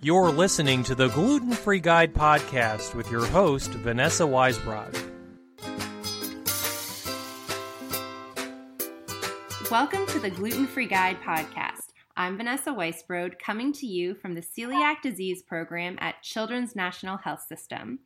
You're 0.00 0.30
listening 0.30 0.84
to 0.84 0.94
the 0.94 1.08
Gluten 1.08 1.50
Free 1.50 1.80
Guide 1.80 2.14
podcast 2.14 2.94
with 2.94 3.10
your 3.10 3.26
host, 3.26 3.72
Vanessa 3.72 4.22
Weisbrod. 4.22 4.94
Welcome 9.68 10.06
to 10.06 10.20
the 10.20 10.30
Gluten 10.30 10.68
Free 10.68 10.86
Guide 10.86 11.16
podcast. 11.20 11.88
I'm 12.16 12.36
Vanessa 12.36 12.70
Weisbrod, 12.70 13.40
coming 13.40 13.72
to 13.72 13.88
you 13.88 14.14
from 14.14 14.36
the 14.36 14.40
Celiac 14.40 15.02
Disease 15.02 15.42
Program 15.42 15.98
at 16.00 16.22
Children's 16.22 16.76
National 16.76 17.16
Health 17.16 17.44
System. 17.48 17.98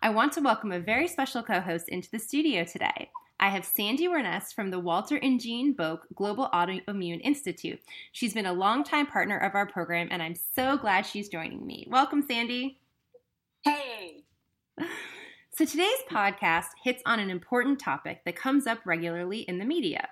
I 0.00 0.10
want 0.10 0.34
to 0.34 0.42
welcome 0.42 0.70
a 0.70 0.78
very 0.78 1.08
special 1.08 1.42
co 1.42 1.58
host 1.58 1.88
into 1.88 2.08
the 2.12 2.20
studio 2.20 2.62
today. 2.62 3.10
I 3.42 3.48
have 3.48 3.64
Sandy 3.64 4.06
Werness 4.06 4.52
from 4.52 4.70
the 4.70 4.78
Walter 4.78 5.16
and 5.16 5.40
Jean 5.40 5.74
Boek 5.74 6.02
Global 6.14 6.48
Autoimmune 6.54 7.20
Institute. 7.22 7.80
She's 8.12 8.34
been 8.34 8.46
a 8.46 8.52
longtime 8.52 9.08
partner 9.08 9.36
of 9.36 9.56
our 9.56 9.66
program, 9.66 10.06
and 10.12 10.22
I'm 10.22 10.36
so 10.36 10.76
glad 10.76 11.04
she's 11.04 11.28
joining 11.28 11.66
me. 11.66 11.88
Welcome, 11.90 12.22
Sandy. 12.22 12.78
Hey. 13.64 14.22
So, 15.54 15.66
today's 15.66 15.90
podcast 16.10 16.68
hits 16.82 17.02
on 17.04 17.20
an 17.20 17.28
important 17.28 17.78
topic 17.78 18.22
that 18.24 18.36
comes 18.36 18.66
up 18.66 18.78
regularly 18.86 19.40
in 19.40 19.58
the 19.58 19.66
media. 19.66 20.08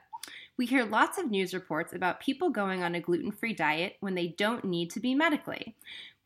We 0.58 0.66
hear 0.66 0.84
lots 0.84 1.16
of 1.16 1.30
news 1.30 1.54
reports 1.54 1.94
about 1.94 2.20
people 2.20 2.50
going 2.50 2.82
on 2.82 2.94
a 2.94 3.00
gluten 3.00 3.32
free 3.32 3.54
diet 3.54 3.96
when 4.00 4.14
they 4.14 4.34
don't 4.36 4.66
need 4.66 4.90
to 4.90 5.00
be 5.00 5.14
medically. 5.14 5.74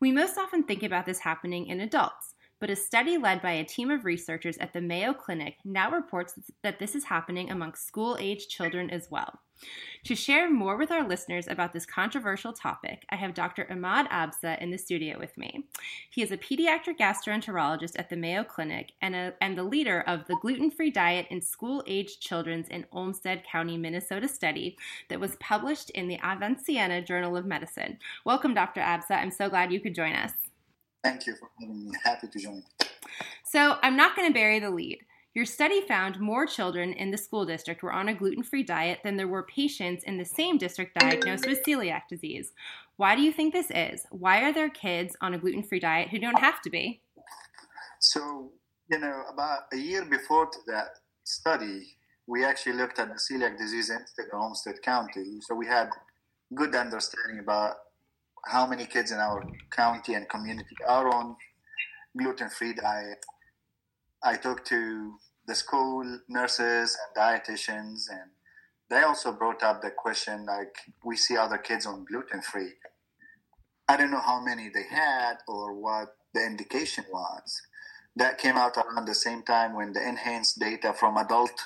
We 0.01 0.11
most 0.11 0.37
often 0.37 0.65
think 0.65 0.83
about 0.83 1.07
this 1.07 1.21
happening 1.21 1.69
in 1.69 1.81
adults 1.81 2.34
but 2.61 2.71
a 2.71 2.77
study 2.77 3.19
led 3.19 3.43
by 3.43 3.53
a 3.53 3.65
team 3.65 3.91
of 3.91 4.05
researchers 4.05 4.57
at 4.59 4.73
the 4.73 4.81
Mayo 4.81 5.13
Clinic 5.13 5.57
now 5.65 5.91
reports 5.91 6.35
that 6.63 6.79
this 6.79 6.95
is 6.95 7.05
happening 7.05 7.51
among 7.51 7.75
school 7.75 8.17
age 8.21 8.49
children 8.49 8.91
as 8.91 9.11
well. 9.11 9.41
To 10.05 10.15
share 10.15 10.51
more 10.51 10.77
with 10.77 10.91
our 10.91 11.07
listeners 11.09 11.49
about 11.49 11.73
this 11.73 11.87
controversial 11.87 12.53
topic, 12.53 13.07
I 13.09 13.17
have 13.17 13.33
Dr. 13.33 13.65
Imad 13.71 14.09
Absah 14.11 14.61
in 14.61 14.71
the 14.71 14.77
studio 14.77 15.19
with 15.19 15.37
me. 15.39 15.65
He 16.11 16.21
is 16.23 16.31
a 16.31 16.37
pediatric 16.37 16.99
gastroenterologist 16.99 17.99
at 17.99 18.11
the 18.11 18.17
Mayo 18.17 18.45
Clinic 18.45 18.93
and, 19.01 19.15
a, 19.15 19.33
and 19.41 19.57
the 19.57 19.63
leader 19.63 20.03
of 20.07 20.27
the 20.27 20.37
gluten 20.43 20.71
free 20.71 20.91
diet 20.91 21.27
in 21.31 21.41
school 21.41 21.83
aged 21.87 22.21
children's 22.21 22.69
in 22.69 22.85
Olmsted 22.93 23.45
County, 23.45 23.79
Minnesota 23.79 24.29
study 24.29 24.77
that 25.09 25.21
was 25.21 25.37
published 25.37 25.89
in 25.91 26.09
the 26.09 26.19
Avicenna 26.23 27.01
Journal 27.01 27.37
of 27.37 27.47
Medicine. 27.47 27.99
Welcome, 28.27 28.53
Dr. 28.53 28.83
Absa. 28.83 29.13
I'm 29.13 29.31
so 29.31 29.49
glad 29.49 29.73
you 29.73 29.81
could 29.81 29.95
join 29.95 30.13
us. 30.13 30.33
Thank 31.05 31.27
you 31.27 31.37
for 31.37 31.51
having 31.61 31.85
me. 31.85 31.93
Happy 32.03 32.27
to 32.27 32.39
join. 32.39 32.65
So, 33.45 33.79
I'm 33.83 33.97
not 33.97 34.17
going 34.17 34.29
to 34.29 34.35
bury 34.35 34.59
the 34.59 34.71
lead. 34.71 34.99
Your 35.35 35.45
study 35.45 35.81
found 35.81 36.21
more 36.21 36.47
children 36.47 36.93
in 36.93 37.11
the 37.11 37.19
school 37.19 37.45
district 37.45 37.83
were 37.83 37.93
on 37.93 38.09
a 38.09 38.15
gluten 38.15 38.45
free 38.45 38.63
diet 38.63 39.01
than 39.03 39.17
there 39.17 39.27
were 39.27 39.43
patients 39.43 40.05
in 40.05 40.17
the 40.17 40.25
same 40.25 40.59
district 40.59 40.99
diagnosed 40.99 41.47
with 41.47 41.65
celiac 41.65 42.03
disease. 42.09 42.53
Why 42.97 43.17
do 43.17 43.23
you 43.23 43.33
think 43.33 43.53
this 43.53 43.71
is? 43.71 44.07
Why 44.11 44.43
are 44.43 44.53
there 44.53 44.71
kids 44.71 45.17
on 45.21 45.35
a 45.35 45.39
gluten 45.39 45.65
free 45.65 45.81
diet 45.81 46.09
who 46.11 46.21
don't 46.21 46.39
have 46.39 46.63
to 46.63 46.71
be? 46.71 47.01
So, 47.99 48.53
you 48.89 49.01
know, 49.01 49.25
about 49.33 49.63
a 49.73 49.77
year 49.77 50.05
before 50.05 50.51
that 50.69 51.01
study, 51.25 51.97
we 52.29 52.45
actually 52.45 52.77
looked 52.77 53.01
at 53.01 53.09
the 53.09 53.15
celiac 53.15 53.59
disease 53.59 53.91
in 53.91 53.99
Olmsted 54.33 54.83
County. 54.83 55.41
So 55.41 55.57
we 55.57 55.67
had 55.67 55.91
good 56.55 56.77
understanding 56.77 57.41
about 57.41 57.75
how 58.47 58.67
many 58.67 58.87
kids 58.87 59.11
in 59.11 59.19
our 59.19 59.43
county 59.71 60.15
and 60.15 60.29
community 60.29 60.77
are 60.87 61.09
on 61.09 61.37
gluten-free 62.17 62.75
diet. 62.75 63.25
I 64.23 64.37
talked 64.37 64.67
to 64.69 65.15
the 65.47 65.55
school 65.55 66.21
nurses 66.29 66.97
and 66.97 67.17
dietitians, 67.17 68.05
and 68.11 68.31
they 68.91 69.03
also 69.03 69.33
brought 69.33 69.63
up 69.63 69.83
the 69.83 69.91
question 69.91 70.47
like 70.47 70.77
we 71.05 71.17
see 71.17 71.37
other 71.37 71.59
kids 71.59 71.87
on 71.87 72.05
gluten-free. 72.05 72.73
I 73.89 73.97
don't 73.97 74.11
know 74.11 74.21
how 74.21 74.41
many 74.43 74.71
they 74.71 74.85
had 74.91 75.35
or 75.47 75.75
what 75.75 76.09
the 76.33 76.45
indication 76.45 77.05
was. 77.13 77.61
That 78.17 78.39
came 78.39 78.57
out 78.57 78.77
around 78.77 79.07
the 79.07 79.15
same 79.15 79.43
time 79.43 79.75
when 79.75 79.93
the 79.93 80.01
NHANES 80.01 80.59
data 80.59 80.93
from 80.93 81.17
adult 81.17 81.61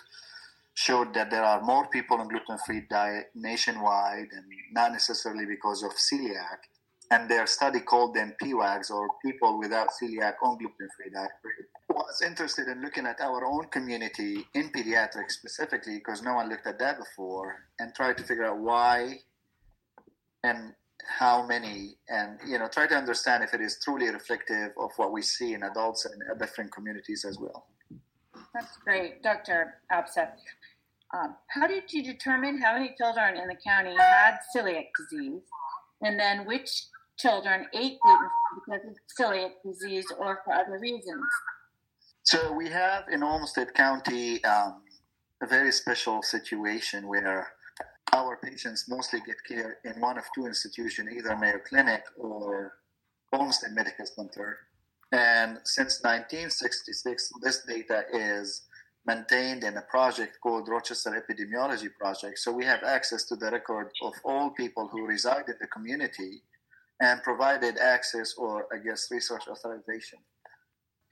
showed 0.79 1.12
that 1.12 1.28
there 1.28 1.43
are 1.43 1.61
more 1.61 1.89
people 1.89 2.19
on 2.21 2.28
gluten-free 2.28 2.83
diet 2.89 3.33
nationwide 3.34 4.28
and 4.31 4.44
not 4.71 4.93
necessarily 4.93 5.44
because 5.44 5.83
of 5.83 5.91
celiac. 5.91 6.61
And 7.11 7.28
their 7.28 7.49
study 7.49 7.81
called 7.81 8.15
them 8.15 8.33
PWAGs 8.41 8.89
or 8.93 9.09
people 9.25 9.59
without 9.59 9.89
celiac 10.00 10.34
on 10.41 10.56
gluten-free 10.56 11.11
diet. 11.12 11.33
Was 11.91 12.22
interested 12.25 12.69
in 12.69 12.81
looking 12.81 13.06
at 13.06 13.21
our 13.21 13.44
own 13.44 13.65
community 13.72 14.47
in 14.55 14.71
pediatrics 14.71 15.33
specifically 15.33 15.97
because 15.97 16.22
no 16.22 16.34
one 16.34 16.49
looked 16.49 16.69
at 16.69 16.78
that 16.78 16.99
before 16.99 17.56
and 17.81 17.93
tried 17.93 18.16
to 18.19 18.22
figure 18.22 18.45
out 18.45 18.59
why 18.59 19.19
and 20.45 20.75
how 21.19 21.45
many. 21.45 21.97
And 22.09 22.39
you 22.47 22.56
know 22.60 22.69
try 22.69 22.87
to 22.87 22.95
understand 22.95 23.43
if 23.43 23.53
it 23.53 23.60
is 23.60 23.81
truly 23.83 24.09
reflective 24.10 24.71
of 24.78 24.93
what 24.97 25.10
we 25.10 25.22
see 25.22 25.55
in 25.55 25.65
adults 25.65 26.05
and 26.05 26.22
different 26.39 26.71
communities 26.71 27.25
as 27.25 27.37
well. 27.37 27.66
That's 28.55 28.77
great. 28.84 29.22
Dr 29.22 29.75
Absah 29.93 30.31
um, 31.15 31.37
how 31.49 31.67
did 31.67 31.93
you 31.93 32.03
determine 32.03 32.61
how 32.61 32.75
many 32.75 32.95
children 32.99 33.37
in 33.37 33.49
the 33.49 33.57
county 33.67 33.95
had 33.97 34.39
celiac 34.55 34.89
disease 34.99 35.43
and 36.03 36.19
then 36.21 36.45
which 36.47 36.85
children 37.19 37.67
ate 37.75 37.99
gluten 38.01 38.29
because 38.55 38.87
of 38.87 38.95
celiac 39.19 39.53
disease 39.65 40.07
or 40.19 40.41
for 40.45 40.53
other 40.53 40.79
reasons? 40.79 41.25
So 42.25 42.53
we 42.53 42.69
have 42.69 43.05
in 43.11 43.23
Olmsted 43.23 43.73
County 43.75 44.45
um, 44.45 44.83
a 45.43 45.47
very 45.47 45.73
special 45.73 46.23
situation 46.23 47.09
where 47.09 47.49
our 48.13 48.37
patients 48.37 48.85
mostly 48.89 49.21
get 49.27 49.37
care 49.47 49.79
in 49.85 50.01
one 50.01 50.19
of 50.19 50.25
two 50.35 50.47
institutions, 50.47 51.09
either 51.17 51.37
Mayo 51.37 51.59
Clinic 51.67 52.03
or 52.19 52.75
Olmsted 53.33 53.73
Medical 53.73 54.05
Center. 54.05 54.59
And 55.13 55.59
since 55.65 56.03
1966, 56.03 57.33
this 57.43 57.65
data 57.67 58.05
is 58.13 58.68
maintained 59.09 59.65
in 59.65 59.75
a 59.79 59.87
project 59.97 60.33
called 60.43 60.69
Rochester 60.69 61.11
Epidemiology 61.21 61.91
Project. 61.99 62.39
So 62.39 62.53
we 62.53 62.65
have 62.73 62.83
access 62.97 63.25
to 63.31 63.37
the 63.37 63.51
record 63.51 63.89
of 64.03 64.13
all 64.23 64.51
people 64.51 64.87
who 64.93 65.07
reside 65.07 65.47
in 65.49 65.55
the 65.63 65.67
community 65.77 66.33
and 67.01 67.23
provided 67.23 67.75
access 67.79 68.35
or, 68.37 68.67
I 68.75 68.77
guess, 68.87 69.09
research 69.11 69.45
authorization. 69.49 70.19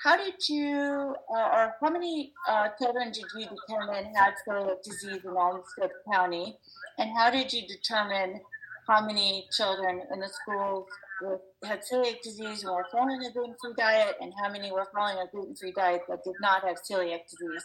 How 0.05 0.17
did 0.19 0.34
you, 0.47 1.15
uh, 1.34 1.49
or 1.57 1.75
how 1.81 1.91
many 1.91 2.34
uh, 2.47 2.69
children 2.79 3.07
did 3.12 3.25
you 3.34 3.47
determine 3.57 4.05
had 4.15 4.34
celiac 4.47 4.83
disease 4.83 5.23
in 5.25 5.34
Olmsted 5.45 5.93
County? 6.13 6.59
And 6.99 7.09
how 7.17 7.31
did 7.31 7.51
you 7.55 7.63
determine 7.67 8.41
how 8.89 9.01
many 9.07 9.49
children 9.57 10.03
in 10.13 10.21
the 10.21 10.28
schools 10.28 10.87
with, 11.22 11.41
had 11.65 11.81
celiac 11.81 12.22
disease 12.22 12.65
were 12.65 12.84
following 12.93 13.22
a 13.25 13.32
gluten 13.32 13.54
free 13.60 13.75
diet, 13.77 14.16
and 14.21 14.32
how 14.43 14.50
many 14.50 14.71
were 14.71 14.87
following 14.94 15.19
a 15.19 15.31
gluten 15.31 15.54
free 15.54 15.72
diet 15.72 16.03
that 16.09 16.25
did 16.25 16.34
not 16.41 16.65
have 16.65 16.77
celiac 16.88 17.28
disease? 17.31 17.65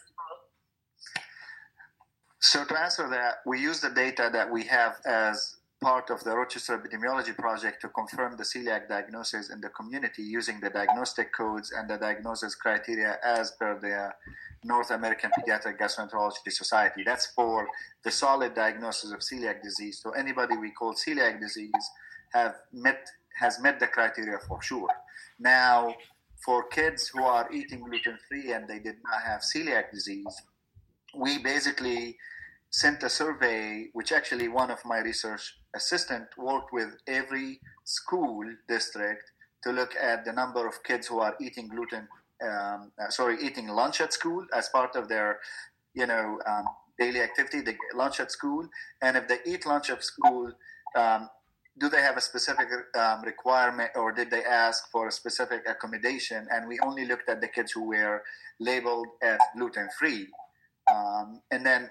So, 2.39 2.65
to 2.65 2.79
answer 2.79 3.07
that, 3.09 3.35
we 3.45 3.59
use 3.59 3.81
the 3.81 3.89
data 3.89 4.29
that 4.33 4.51
we 4.51 4.63
have 4.63 4.95
as 5.05 5.57
part 5.81 6.11
of 6.11 6.23
the 6.23 6.35
Rochester 6.35 6.77
Epidemiology 6.77 7.35
Project 7.35 7.81
to 7.81 7.89
confirm 7.89 8.37
the 8.37 8.43
celiac 8.43 8.87
diagnosis 8.87 9.49
in 9.49 9.59
the 9.61 9.69
community 9.69 10.21
using 10.21 10.59
the 10.59 10.69
diagnostic 10.69 11.33
codes 11.33 11.71
and 11.71 11.89
the 11.89 11.97
diagnosis 11.97 12.53
criteria 12.53 13.17
as 13.23 13.51
per 13.59 13.79
the 13.79 14.13
North 14.63 14.91
American 14.91 15.31
Pediatric 15.31 15.79
Gastroenterology 15.79 16.51
Society. 16.51 17.03
That's 17.03 17.27
for 17.27 17.67
the 18.03 18.11
solid 18.11 18.53
diagnosis 18.53 19.11
of 19.11 19.19
celiac 19.19 19.63
disease. 19.63 19.99
So 20.03 20.11
anybody 20.11 20.55
we 20.55 20.69
call 20.71 20.93
celiac 20.93 21.39
disease 21.39 21.89
have 22.33 22.55
met 22.71 23.07
has 23.39 23.59
met 23.59 23.79
the 23.79 23.87
criteria 23.87 24.37
for 24.47 24.61
sure. 24.61 24.89
Now, 25.39 25.95
for 26.45 26.67
kids 26.67 27.07
who 27.07 27.23
are 27.23 27.51
eating 27.51 27.81
gluten 27.81 28.17
free 28.27 28.51
and 28.51 28.67
they 28.67 28.79
did 28.79 28.97
not 29.03 29.21
have 29.23 29.41
celiac 29.41 29.91
disease, 29.91 30.41
we 31.15 31.39
basically 31.39 32.17
sent 32.69 33.03
a 33.03 33.09
survey, 33.09 33.89
which 33.93 34.11
actually 34.11 34.47
one 34.47 34.71
of 34.71 34.79
my 34.85 34.99
research 34.99 35.57
assistant 35.75 36.27
worked 36.37 36.71
with 36.71 36.95
every 37.07 37.59
school 37.83 38.43
district 38.67 39.23
to 39.63 39.71
look 39.71 39.93
at 39.95 40.25
the 40.25 40.33
number 40.33 40.67
of 40.67 40.81
kids 40.83 41.07
who 41.07 41.19
are 41.19 41.35
eating 41.39 41.67
gluten, 41.67 42.07
um, 42.43 42.91
uh, 42.99 43.09
sorry, 43.09 43.37
eating 43.41 43.67
lunch 43.67 44.01
at 44.01 44.13
school 44.13 44.45
as 44.55 44.69
part 44.69 44.95
of 44.95 45.07
their, 45.07 45.39
you 45.93 46.07
know, 46.07 46.39
um, 46.47 46.65
daily 46.97 47.21
activity. 47.21 47.61
They 47.61 47.77
lunch 47.93 48.19
at 48.19 48.31
school, 48.31 48.67
and 49.01 49.17
if 49.17 49.27
they 49.27 49.39
eat 49.45 49.65
lunch 49.65 49.89
at 49.89 50.03
school, 50.03 50.51
um, 50.95 51.29
do 51.77 51.89
they 51.89 52.01
have 52.01 52.17
a 52.17 52.21
specific 52.21 52.67
um, 52.95 53.21
requirement 53.23 53.91
or 53.95 54.11
did 54.11 54.29
they 54.29 54.43
ask 54.43 54.89
for 54.91 55.07
a 55.07 55.11
specific 55.11 55.63
accommodation? 55.67 56.47
And 56.51 56.67
we 56.67 56.79
only 56.79 57.05
looked 57.05 57.29
at 57.29 57.41
the 57.41 57.47
kids 57.47 57.71
who 57.71 57.87
were 57.87 58.23
labeled 58.59 59.07
as 59.21 59.39
gluten 59.55 59.87
free. 59.97 60.27
Um, 60.93 61.41
and 61.51 61.65
then 61.65 61.89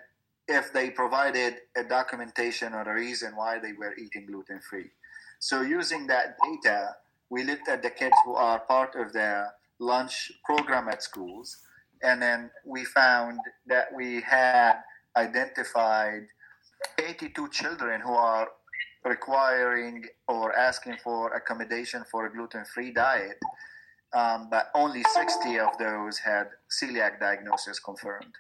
if 0.48 0.72
they 0.72 0.90
provided 0.90 1.54
a 1.76 1.84
documentation 1.84 2.74
or 2.74 2.82
a 2.82 2.94
reason 2.94 3.36
why 3.36 3.58
they 3.58 3.72
were 3.72 3.94
eating 3.96 4.26
gluten 4.26 4.60
free. 4.60 4.90
So, 5.38 5.62
using 5.62 6.06
that 6.08 6.36
data, 6.44 6.96
we 7.30 7.44
looked 7.44 7.68
at 7.68 7.82
the 7.82 7.90
kids 7.90 8.16
who 8.24 8.34
are 8.34 8.58
part 8.58 8.94
of 8.94 9.12
the 9.12 9.46
lunch 9.78 10.30
program 10.44 10.88
at 10.88 11.02
schools, 11.02 11.56
and 12.02 12.20
then 12.20 12.50
we 12.66 12.84
found 12.84 13.38
that 13.66 13.86
we 13.96 14.20
had 14.20 14.80
identified 15.16 16.26
82 16.98 17.48
children 17.50 18.00
who 18.00 18.12
are 18.12 18.48
requiring 19.04 20.04
or 20.28 20.56
asking 20.56 20.96
for 21.02 21.32
accommodation 21.34 22.04
for 22.10 22.26
a 22.26 22.32
gluten-free 22.32 22.92
diet, 22.92 23.38
um, 24.12 24.48
but 24.50 24.70
only 24.74 25.02
60 25.14 25.58
of 25.58 25.70
those 25.78 26.18
had 26.18 26.48
celiac 26.70 27.18
diagnosis 27.20 27.78
confirmed. 27.78 28.34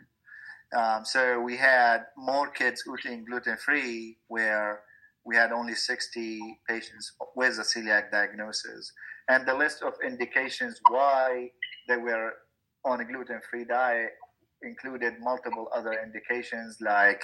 Um, 0.76 1.04
so 1.04 1.40
we 1.40 1.56
had 1.56 2.04
more 2.16 2.48
kids 2.48 2.84
eating 2.86 3.24
gluten-free 3.24 4.18
where 4.28 4.80
we 5.24 5.36
had 5.36 5.52
only 5.52 5.74
60 5.74 6.40
patients 6.68 7.12
with 7.34 7.58
a 7.58 7.62
celiac 7.62 8.10
diagnosis. 8.10 8.92
And 9.28 9.46
the 9.46 9.54
list 9.54 9.82
of 9.82 9.94
indications 10.04 10.80
why 10.88 11.50
they 11.88 11.96
were 11.96 12.32
on 12.84 13.00
a 13.00 13.04
gluten-free 13.04 13.64
diet 13.64 14.12
included 14.62 15.14
multiple 15.20 15.68
other 15.74 15.92
indications 16.02 16.78
like 16.80 17.22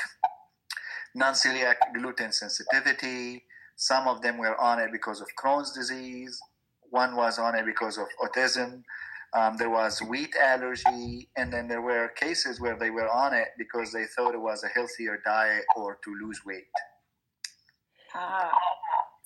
non-celiac 1.16 1.76
gluten 1.94 2.30
sensitivity. 2.30 3.42
Some 3.76 4.06
of 4.06 4.22
them 4.22 4.38
were 4.38 4.58
on 4.60 4.78
it 4.78 4.92
because 4.92 5.20
of 5.20 5.28
Crohn's 5.42 5.72
disease. 5.72 6.38
One 6.90 7.16
was 7.16 7.38
on 7.38 7.54
it 7.56 7.64
because 7.64 7.98
of 7.98 8.06
autism. 8.22 8.82
Um, 9.34 9.56
there 9.56 9.70
was 9.70 10.00
wheat 10.00 10.34
allergy, 10.36 11.28
and 11.36 11.52
then 11.52 11.68
there 11.68 11.82
were 11.82 12.08
cases 12.08 12.60
where 12.60 12.78
they 12.78 12.90
were 12.90 13.08
on 13.08 13.34
it 13.34 13.48
because 13.58 13.92
they 13.92 14.04
thought 14.14 14.34
it 14.34 14.40
was 14.40 14.62
a 14.62 14.68
healthier 14.68 15.20
diet 15.24 15.64
or 15.76 15.98
to 16.04 16.14
lose 16.22 16.40
weight. 16.46 16.64
Ah. 18.14 18.50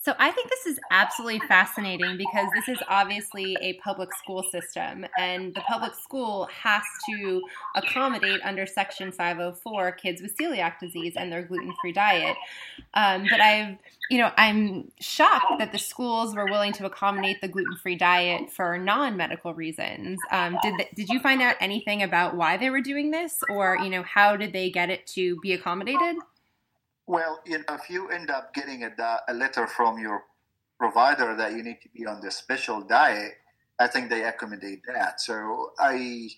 So 0.02 0.14
I 0.18 0.30
think 0.30 0.48
this 0.48 0.64
is 0.64 0.80
absolutely 0.90 1.40
fascinating 1.46 2.16
because 2.16 2.48
this 2.54 2.68
is 2.68 2.82
obviously 2.88 3.54
a 3.60 3.74
public 3.74 4.08
school 4.14 4.42
system, 4.50 5.04
and 5.18 5.54
the 5.54 5.60
public 5.60 5.94
school 5.94 6.46
has 6.46 6.82
to 7.10 7.42
accommodate 7.74 8.40
under 8.42 8.64
Section 8.64 9.12
504 9.12 9.92
kids 9.92 10.22
with 10.22 10.34
celiac 10.38 10.78
disease 10.78 11.12
and 11.16 11.30
their 11.30 11.42
gluten-free 11.42 11.92
diet. 11.92 12.34
Um, 12.94 13.26
but 13.30 13.42
I've, 13.42 13.76
you 14.08 14.16
know, 14.16 14.32
I'm 14.38 14.90
shocked 15.00 15.58
that 15.58 15.70
the 15.70 15.78
schools 15.78 16.34
were 16.34 16.46
willing 16.46 16.72
to 16.74 16.86
accommodate 16.86 17.42
the 17.42 17.48
gluten-free 17.48 17.96
diet 17.96 18.50
for 18.50 18.78
non-medical 18.78 19.52
reasons. 19.52 20.18
Um, 20.30 20.56
did 20.62 20.74
did 20.94 21.08
you 21.10 21.20
find 21.20 21.42
out 21.42 21.56
anything 21.60 22.02
about 22.02 22.36
why 22.36 22.56
they 22.56 22.70
were 22.70 22.80
doing 22.80 23.10
this, 23.10 23.40
or 23.50 23.76
you 23.76 23.90
know, 23.90 24.02
how 24.02 24.34
did 24.34 24.54
they 24.54 24.70
get 24.70 24.88
it 24.88 25.06
to 25.08 25.38
be 25.42 25.52
accommodated? 25.52 26.16
Well, 27.10 27.40
if 27.44 27.90
you 27.90 28.08
end 28.10 28.30
up 28.30 28.54
getting 28.54 28.84
a, 28.84 28.92
a 29.26 29.34
letter 29.34 29.66
from 29.66 29.98
your 29.98 30.22
provider 30.78 31.34
that 31.34 31.54
you 31.54 31.64
need 31.64 31.80
to 31.82 31.88
be 31.88 32.06
on 32.06 32.20
this 32.20 32.36
special 32.36 32.82
diet, 32.82 33.32
I 33.80 33.88
think 33.88 34.10
they 34.10 34.22
accommodate 34.22 34.82
that. 34.86 35.20
So 35.20 35.72
I, 35.80 36.28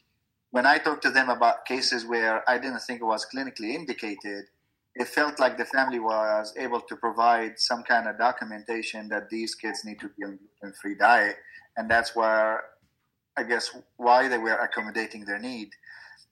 when 0.51 0.65
I 0.65 0.79
talked 0.79 1.03
to 1.03 1.11
them 1.11 1.29
about 1.29 1.67
cases 1.67 2.07
where 2.07 2.43
I 2.49 2.57
didn't 2.57 2.81
think 2.81 3.03
it 3.03 3.05
was 3.05 3.27
clinically 3.27 3.75
indicated, 3.75 4.47
it 4.95 5.09
felt 5.09 5.39
like 5.39 5.59
the 5.59 5.67
family 5.67 6.01
was 6.01 6.55
able 6.57 6.81
to 6.81 6.97
provide 6.97 7.59
some 7.59 7.83
kind 7.83 8.09
of 8.09 8.17
documentation 8.17 9.11
that 9.11 9.29
these 9.29 9.55
kids 9.55 9.85
need 9.85 10.01
to 10.01 10.09
be 10.17 10.25
on 10.25 10.39
gluten-free 10.59 10.95
diet, 10.95 11.37
and 11.77 11.91
that's 11.91 12.17
where 12.17 12.63
I 13.37 13.43
guess 13.43 13.77
why 13.99 14.27
they 14.27 14.39
were 14.39 14.57
accommodating 14.57 15.27
their 15.27 15.39
need. 15.39 15.69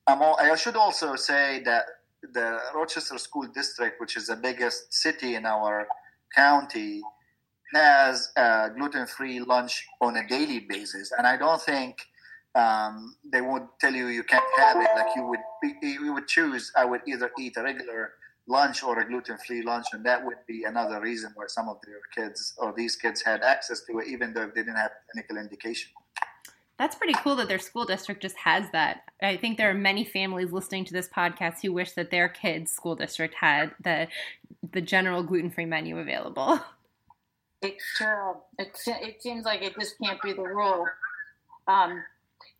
I 0.06 0.56
should 0.56 0.76
also 0.76 1.14
say 1.14 1.62
that 1.64 1.84
the 2.22 2.60
Rochester 2.74 3.18
School 3.18 3.48
District, 3.54 4.00
which 4.00 4.16
is 4.16 4.26
the 4.26 4.36
biggest 4.36 4.92
city 4.92 5.34
in 5.34 5.46
our 5.46 5.86
county, 6.34 7.02
has 7.72 8.30
a 8.36 8.70
gluten-free 8.76 9.40
lunch 9.40 9.86
on 10.00 10.16
a 10.16 10.26
daily 10.26 10.60
basis, 10.60 11.12
and 11.16 11.26
I 11.26 11.36
don't 11.36 11.62
think 11.62 11.98
um, 12.54 13.16
they 13.32 13.40
would 13.40 13.62
tell 13.80 13.94
you 13.94 14.08
you 14.08 14.24
can't 14.24 14.44
have 14.58 14.76
it. 14.76 14.88
Like 14.96 15.14
you 15.14 15.24
would, 15.24 15.40
you 15.82 16.12
would 16.14 16.26
choose. 16.26 16.72
I 16.76 16.84
would 16.84 17.02
either 17.06 17.30
eat 17.38 17.54
a 17.56 17.62
regular 17.62 18.12
lunch 18.48 18.82
or 18.82 18.98
a 18.98 19.06
gluten-free 19.06 19.62
lunch, 19.62 19.86
and 19.92 20.04
that 20.04 20.24
would 20.24 20.38
be 20.48 20.64
another 20.64 21.00
reason 21.00 21.30
why 21.36 21.44
some 21.46 21.68
of 21.68 21.78
their 21.86 22.00
kids 22.14 22.54
or 22.58 22.74
these 22.76 22.96
kids 22.96 23.22
had 23.22 23.42
access 23.42 23.82
to 23.88 23.98
it, 24.00 24.08
even 24.08 24.34
though 24.34 24.46
they 24.46 24.62
didn't 24.62 24.76
have 24.76 24.90
clinical 25.12 25.36
indication. 25.36 25.90
That's 26.80 26.96
pretty 26.96 27.12
cool 27.22 27.36
that 27.36 27.46
their 27.46 27.58
school 27.58 27.84
district 27.84 28.22
just 28.22 28.38
has 28.38 28.64
that. 28.72 29.02
I 29.22 29.36
think 29.36 29.58
there 29.58 29.68
are 29.68 29.74
many 29.74 30.02
families 30.02 30.50
listening 30.50 30.86
to 30.86 30.94
this 30.94 31.10
podcast 31.10 31.60
who 31.60 31.74
wish 31.74 31.92
that 31.92 32.10
their 32.10 32.26
kids' 32.26 32.72
school 32.72 32.94
district 32.96 33.34
had 33.34 33.72
the 33.84 34.08
the 34.72 34.80
general 34.80 35.22
gluten 35.22 35.50
free 35.50 35.66
menu 35.66 35.98
available. 35.98 36.58
It's 37.60 37.84
true. 37.98 38.36
It's, 38.58 38.88
it 38.88 39.20
seems 39.20 39.44
like 39.44 39.60
it 39.60 39.74
just 39.78 39.96
can't 40.02 40.22
be 40.22 40.32
the 40.32 40.40
rule. 40.40 40.86
Um, 41.68 42.02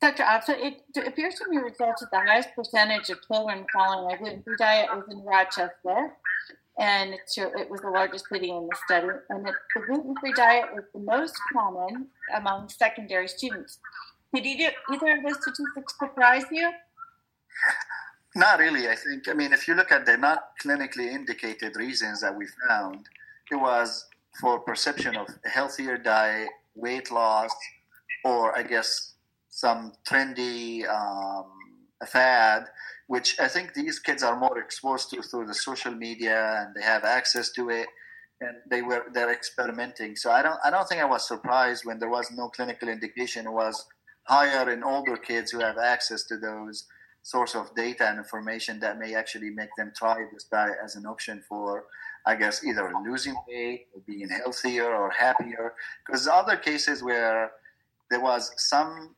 Dr. 0.02 0.25
Absah, 0.25 0.58
it 0.58 1.06
appears 1.06 1.38
from 1.38 1.55
your 1.55 1.64
results 1.64 2.02
that 2.02 2.11
the 2.11 2.20
highest 2.20 2.50
percentage 2.55 3.08
of 3.08 3.26
children 3.26 3.64
following 3.73 4.14
a 4.14 4.19
gluten 4.19 4.43
free 4.43 4.56
diet 4.58 4.90
was 4.94 5.06
in 5.11 5.25
Rochester, 5.25 6.12
and 6.78 7.14
it 7.14 7.70
was 7.70 7.81
the 7.81 7.88
largest 7.88 8.28
city 8.28 8.50
in 8.50 8.69
the 8.69 8.76
study, 8.84 9.08
and 9.31 9.46
the 9.46 9.55
gluten 9.87 10.14
free 10.20 10.34
diet 10.34 10.66
was 10.75 10.84
the 10.93 11.00
most 11.00 11.34
common 11.55 12.08
among 12.34 12.69
secondary 12.69 13.26
students. 13.26 13.78
Did 14.34 14.46
either, 14.46 14.68
of 14.68 15.00
those 15.00 15.42
statistics 15.42 15.98
surprise 15.98 16.44
you? 16.52 16.70
Not 18.36 18.60
really. 18.60 18.88
I 18.88 18.94
think, 18.94 19.28
I 19.28 19.34
mean, 19.34 19.52
if 19.52 19.66
you 19.66 19.74
look 19.74 19.90
at 19.90 20.06
the 20.06 20.16
not 20.16 20.52
clinically 20.62 21.10
indicated 21.10 21.74
reasons 21.76 22.20
that 22.20 22.36
we 22.36 22.46
found, 22.68 23.06
it 23.50 23.56
was 23.56 24.06
for 24.40 24.60
perception 24.60 25.16
of 25.16 25.28
a 25.44 25.48
healthier 25.48 25.98
diet, 25.98 26.48
weight 26.76 27.10
loss, 27.10 27.50
or 28.24 28.56
I 28.56 28.62
guess 28.62 29.14
some 29.48 29.92
trendy 30.08 30.88
um, 30.88 31.46
fad, 32.06 32.66
which 33.08 33.38
I 33.40 33.48
think 33.48 33.74
these 33.74 33.98
kids 33.98 34.22
are 34.22 34.38
more 34.38 34.58
exposed 34.58 35.10
to 35.10 35.22
through 35.22 35.46
the 35.46 35.54
social 35.54 35.92
media 35.92 36.62
and 36.62 36.74
they 36.74 36.82
have 36.82 37.02
access 37.02 37.50
to 37.52 37.68
it 37.70 37.88
and 38.40 38.56
they 38.70 38.82
were 38.82 39.06
they're 39.12 39.32
experimenting. 39.32 40.16
So 40.16 40.30
I 40.30 40.42
don't 40.42 40.58
I 40.64 40.70
don't 40.70 40.88
think 40.88 41.00
I 41.00 41.04
was 41.04 41.26
surprised 41.26 41.84
when 41.84 41.98
there 41.98 42.08
was 42.08 42.30
no 42.30 42.48
clinical 42.48 42.88
indication. 42.88 43.46
It 43.46 43.52
was 43.52 43.84
higher 44.30 44.70
in 44.70 44.84
older 44.84 45.16
kids 45.16 45.50
who 45.50 45.58
have 45.58 45.76
access 45.76 46.22
to 46.22 46.36
those 46.36 46.86
source 47.22 47.54
of 47.54 47.74
data 47.74 48.08
and 48.08 48.18
information 48.18 48.78
that 48.80 48.98
may 48.98 49.14
actually 49.14 49.50
make 49.50 49.68
them 49.76 49.92
try 49.94 50.16
this 50.32 50.44
diet 50.44 50.76
as 50.82 50.94
an 50.94 51.04
option 51.04 51.42
for 51.48 51.84
I 52.26 52.36
guess 52.36 52.62
either 52.64 52.92
losing 53.04 53.34
weight 53.48 53.86
or 53.94 54.02
being 54.06 54.28
healthier 54.28 54.94
or 54.94 55.10
happier. 55.10 55.74
Because 56.04 56.28
other 56.28 56.56
cases 56.56 57.02
where 57.02 57.50
there 58.10 58.20
was 58.20 58.52
some 58.56 59.14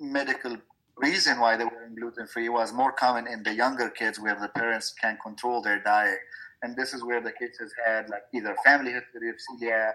medical 0.00 0.56
reason 0.96 1.38
why 1.40 1.56
they 1.56 1.64
were 1.64 1.90
gluten 1.98 2.26
free 2.26 2.48
was 2.48 2.72
more 2.72 2.92
common 2.92 3.26
in 3.28 3.42
the 3.42 3.54
younger 3.54 3.90
kids 3.90 4.18
where 4.18 4.38
the 4.40 4.48
parents 4.48 4.94
can 5.00 5.18
control 5.22 5.60
their 5.60 5.80
diet. 5.82 6.18
And 6.62 6.74
this 6.74 6.94
is 6.94 7.04
where 7.04 7.20
the 7.20 7.32
kids 7.32 7.58
has 7.60 7.72
had 7.84 8.08
like 8.08 8.22
either 8.34 8.56
family 8.64 8.92
history 8.92 9.28
of 9.28 9.36
celiac, 9.36 9.92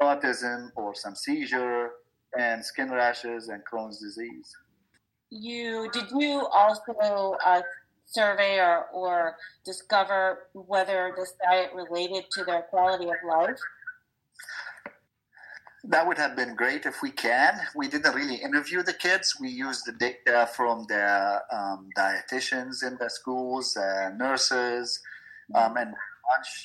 autism, 0.00 0.70
or 0.76 0.94
some 0.94 1.16
seizure, 1.16 1.92
and 2.38 2.64
skin 2.64 2.90
rashes 2.90 3.48
and 3.48 3.62
Crohn's 3.64 4.00
disease. 4.00 4.54
You 5.30 5.90
did 5.92 6.10
you 6.10 6.46
also 6.52 7.36
uh, 7.44 7.62
survey 8.06 8.58
or, 8.58 8.86
or 8.92 9.36
discover 9.64 10.46
whether 10.52 11.12
this 11.16 11.34
diet 11.42 11.70
related 11.74 12.24
to 12.32 12.44
their 12.44 12.62
quality 12.62 13.06
of 13.06 13.16
life? 13.28 13.58
That 15.88 16.06
would 16.06 16.18
have 16.18 16.34
been 16.34 16.56
great 16.56 16.84
if 16.84 17.00
we 17.00 17.10
can. 17.10 17.60
We 17.76 17.86
didn't 17.86 18.14
really 18.14 18.36
interview 18.36 18.82
the 18.82 18.92
kids. 18.92 19.36
We 19.40 19.50
used 19.50 19.82
the 19.86 19.92
data 19.92 20.48
from 20.54 20.84
the 20.88 21.42
um, 21.52 21.90
dietitians 21.96 22.82
in 22.84 22.96
the 22.98 23.08
schools, 23.08 23.76
uh, 23.76 24.10
nurses, 24.16 25.00
um, 25.54 25.76
and 25.76 25.94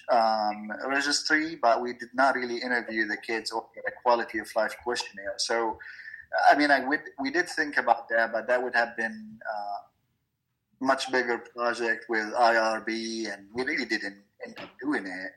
um, 0.10 0.72
registry, 0.88 1.56
but 1.56 1.82
we 1.82 1.94
did 1.94 2.10
not 2.13 2.36
really 2.36 2.58
interview 2.58 3.08
the 3.08 3.18
kids 3.18 3.51
or 3.51 3.65
get 3.74 3.84
a 3.88 3.91
quality 4.01 4.39
of 4.39 4.50
life 4.56 4.75
questionnaire. 4.84 5.36
So, 5.38 5.77
I 6.50 6.58
mean, 6.58 6.72
I 6.72 6.86
would 6.86 7.01
we 7.20 7.32
did 7.32 7.50
think 7.50 7.77
about 7.77 8.10
that, 8.10 8.32
but 8.32 8.48
that 8.48 8.62
would 8.62 8.75
have 8.75 8.96
been 8.98 9.39
uh, 9.46 9.77
much 10.80 11.12
bigger 11.12 11.38
project 11.38 12.06
with 12.10 12.34
IRB, 12.34 13.32
and 13.32 13.48
we 13.53 13.63
really 13.63 13.86
didn't 13.86 14.18
end 14.46 14.56
up 14.60 14.70
doing 14.82 15.06
it. 15.06 15.32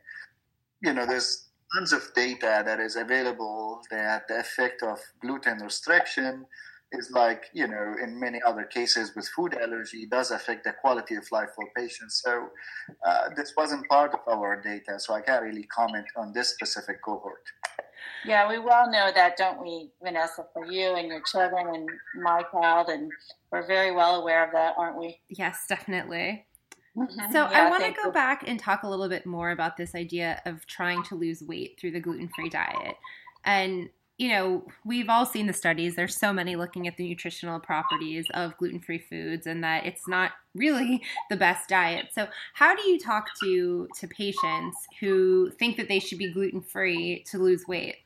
You 0.83 0.93
know, 0.95 1.07
there's 1.07 1.49
tons 1.75 1.93
of 1.93 2.03
data 2.15 2.63
that 2.65 2.81
is 2.81 2.97
available 2.97 3.83
that 3.91 4.29
the 4.29 4.41
effect 4.41 4.83
of 4.83 4.99
gluten 5.21 5.59
restriction 5.59 6.47
is 6.95 7.11
like 7.11 7.45
you 7.53 7.67
know 7.67 7.95
in 8.03 8.19
many 8.19 8.41
other 8.47 8.65
cases 8.65 9.13
with 9.15 9.27
food 9.29 9.55
allergy 9.55 10.07
does 10.07 10.31
affect 10.31 10.65
the 10.65 10.73
quality 10.81 11.15
of 11.15 11.25
life 11.31 11.51
for 11.55 11.65
patients 11.77 12.23
so 12.25 12.49
uh, 13.07 13.29
this 13.37 13.53
wasn't 13.57 13.87
part 13.89 14.13
of 14.27 14.39
our 14.39 14.61
data 14.61 14.99
so 14.99 15.15
i 15.15 15.21
can't 15.21 15.43
really 15.43 15.65
comment 15.65 16.07
on 16.17 16.33
this 16.33 16.49
specific 16.49 17.03
cohort 17.03 17.45
yeah 18.25 18.49
we 18.49 18.59
well 18.59 18.91
know 18.91 19.11
that 19.15 19.37
don't 19.37 19.61
we 19.61 19.91
vanessa 20.03 20.45
for 20.53 20.67
you 20.67 20.95
and 20.95 21.09
your 21.09 21.23
children 21.31 21.67
and 21.75 21.89
my 22.23 22.43
child 22.53 22.89
and 22.89 23.11
we're 23.51 23.67
very 23.67 23.93
well 23.93 24.21
aware 24.21 24.45
of 24.45 24.53
that 24.53 24.75
aren't 24.79 24.99
we 24.99 25.21
yes 25.29 25.67
definitely 25.69 26.47
mm-hmm. 26.97 27.33
so 27.33 27.49
yeah, 27.51 27.67
I 27.67 27.71
want 27.71 27.85
to 27.85 27.93
go 27.93 28.09
you. 28.09 28.13
back 28.13 28.45
and 28.47 28.59
talk 28.59 28.83
a 28.83 28.89
little 28.89 29.09
bit 29.09 29.27
more 29.27 29.51
about 29.51 29.77
this 29.77 29.95
idea 29.95 30.41
of 30.47 30.67
trying 30.67 31.03
to 31.05 31.15
lose 31.15 31.43
weight 31.43 31.79
through 31.81 31.91
the 31.91 32.01
gluten-free 32.01 32.51
diet. 32.51 32.97
And 33.45 33.91
you 34.17 34.29
know, 34.29 34.65
we've 34.85 35.09
all 35.09 35.27
seen 35.27 35.47
the 35.47 35.53
studies. 35.53 35.97
There's 35.97 36.17
so 36.17 36.33
many 36.33 36.55
looking 36.55 36.87
at 36.87 36.97
the 36.97 37.09
nutritional 37.09 37.59
properties 37.59 38.27
of 38.33 38.57
gluten 38.59 38.81
free 38.81 38.99
foods 38.99 39.47
and 39.47 39.65
that 39.65 39.87
it's 39.87 40.07
not 40.07 40.33
really 40.55 41.03
the 41.31 41.37
best 41.37 41.69
diet. 41.69 42.07
So, 42.13 42.29
how 42.55 42.77
do 42.77 42.83
you 42.89 42.99
talk 42.99 43.29
to, 43.43 43.89
to 43.99 44.09
patients 44.09 44.77
who 45.01 45.51
think 45.59 45.77
that 45.79 45.89
they 45.89 45.99
should 45.99 46.19
be 46.19 46.33
gluten 46.33 46.63
free 46.63 47.25
to 47.31 47.39
lose 47.39 47.67
weight? 47.67 47.97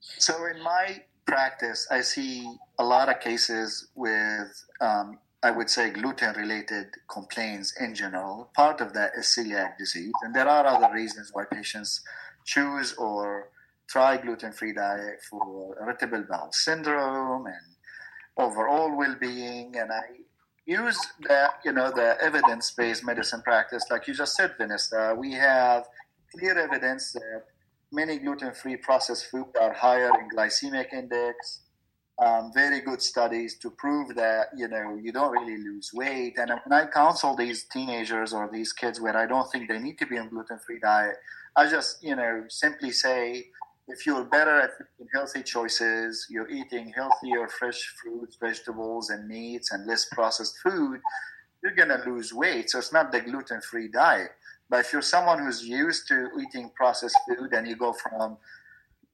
So, 0.00 0.46
in 0.46 0.62
my 0.62 1.02
practice, 1.26 1.88
I 1.90 2.00
see 2.02 2.48
a 2.78 2.84
lot 2.84 3.08
of 3.08 3.20
cases 3.20 3.88
with, 3.96 4.64
um, 4.80 5.18
I 5.42 5.50
would 5.50 5.68
say, 5.68 5.90
gluten 5.90 6.36
related 6.36 6.94
complaints 7.08 7.74
in 7.80 7.94
general. 7.96 8.50
Part 8.54 8.80
of 8.80 8.92
that 8.92 9.12
is 9.18 9.26
celiac 9.26 9.78
disease, 9.78 10.12
and 10.22 10.32
there 10.32 10.48
are 10.48 10.64
other 10.64 10.94
reasons 10.94 11.30
why 11.32 11.44
patients 11.44 12.02
choose 12.44 12.94
or 12.94 13.48
try 13.88 14.16
gluten-free 14.16 14.74
diet 14.74 15.20
for 15.28 15.76
irritable 15.80 16.24
bowel 16.28 16.50
syndrome 16.52 17.46
and 17.46 17.66
overall 18.36 18.96
well-being. 18.96 19.76
And 19.76 19.90
I 19.90 20.02
use 20.66 20.98
that, 21.28 21.54
you 21.64 21.72
know, 21.72 21.90
the 21.90 22.16
evidence-based 22.22 23.04
medicine 23.04 23.42
practice, 23.42 23.84
like 23.90 24.06
you 24.06 24.14
just 24.14 24.36
said, 24.36 24.54
Vanessa. 24.58 25.14
We 25.18 25.32
have 25.32 25.86
clear 26.36 26.58
evidence 26.58 27.12
that 27.12 27.44
many 27.90 28.18
gluten-free 28.18 28.76
processed 28.76 29.30
foods 29.30 29.50
are 29.60 29.72
higher 29.72 30.10
in 30.20 30.28
glycemic 30.36 30.92
index. 30.92 31.62
Um, 32.24 32.50
very 32.52 32.80
good 32.80 33.00
studies 33.00 33.58
to 33.60 33.70
prove 33.70 34.16
that 34.16 34.48
you 34.56 34.66
know 34.66 34.98
you 35.00 35.12
don't 35.12 35.30
really 35.30 35.56
lose 35.56 35.92
weight. 35.94 36.36
And 36.36 36.50
when 36.64 36.72
I 36.80 36.86
counsel 36.86 37.36
these 37.36 37.64
teenagers 37.64 38.32
or 38.32 38.50
these 38.52 38.72
kids 38.72 39.00
where 39.00 39.16
I 39.16 39.26
don't 39.26 39.48
think 39.52 39.68
they 39.68 39.78
need 39.78 39.98
to 39.98 40.06
be 40.06 40.18
on 40.18 40.28
gluten-free 40.28 40.80
diet, 40.80 41.14
I 41.54 41.70
just 41.70 42.02
you 42.02 42.16
know 42.16 42.44
simply 42.48 42.90
say 42.90 43.46
if 43.88 44.06
you're 44.06 44.24
better 44.24 44.60
at 44.60 44.70
making 44.78 45.08
healthy 45.14 45.42
choices, 45.42 46.26
you're 46.30 46.50
eating 46.50 46.92
healthier, 46.94 47.48
fresh 47.48 47.94
fruits, 48.00 48.36
vegetables, 48.40 49.10
and 49.10 49.26
meats, 49.26 49.72
and 49.72 49.86
less 49.86 50.06
processed 50.12 50.58
food, 50.62 51.00
you're 51.62 51.74
going 51.74 51.88
to 51.88 52.02
lose 52.08 52.32
weight. 52.32 52.70
So 52.70 52.78
it's 52.78 52.92
not 52.92 53.10
the 53.10 53.20
gluten 53.20 53.60
free 53.62 53.88
diet. 53.88 54.30
But 54.70 54.80
if 54.80 54.92
you're 54.92 55.02
someone 55.02 55.38
who's 55.38 55.66
used 55.66 56.06
to 56.08 56.28
eating 56.40 56.70
processed 56.74 57.18
food 57.26 57.54
and 57.54 57.66
you 57.66 57.76
go 57.76 57.94
from 57.94 58.36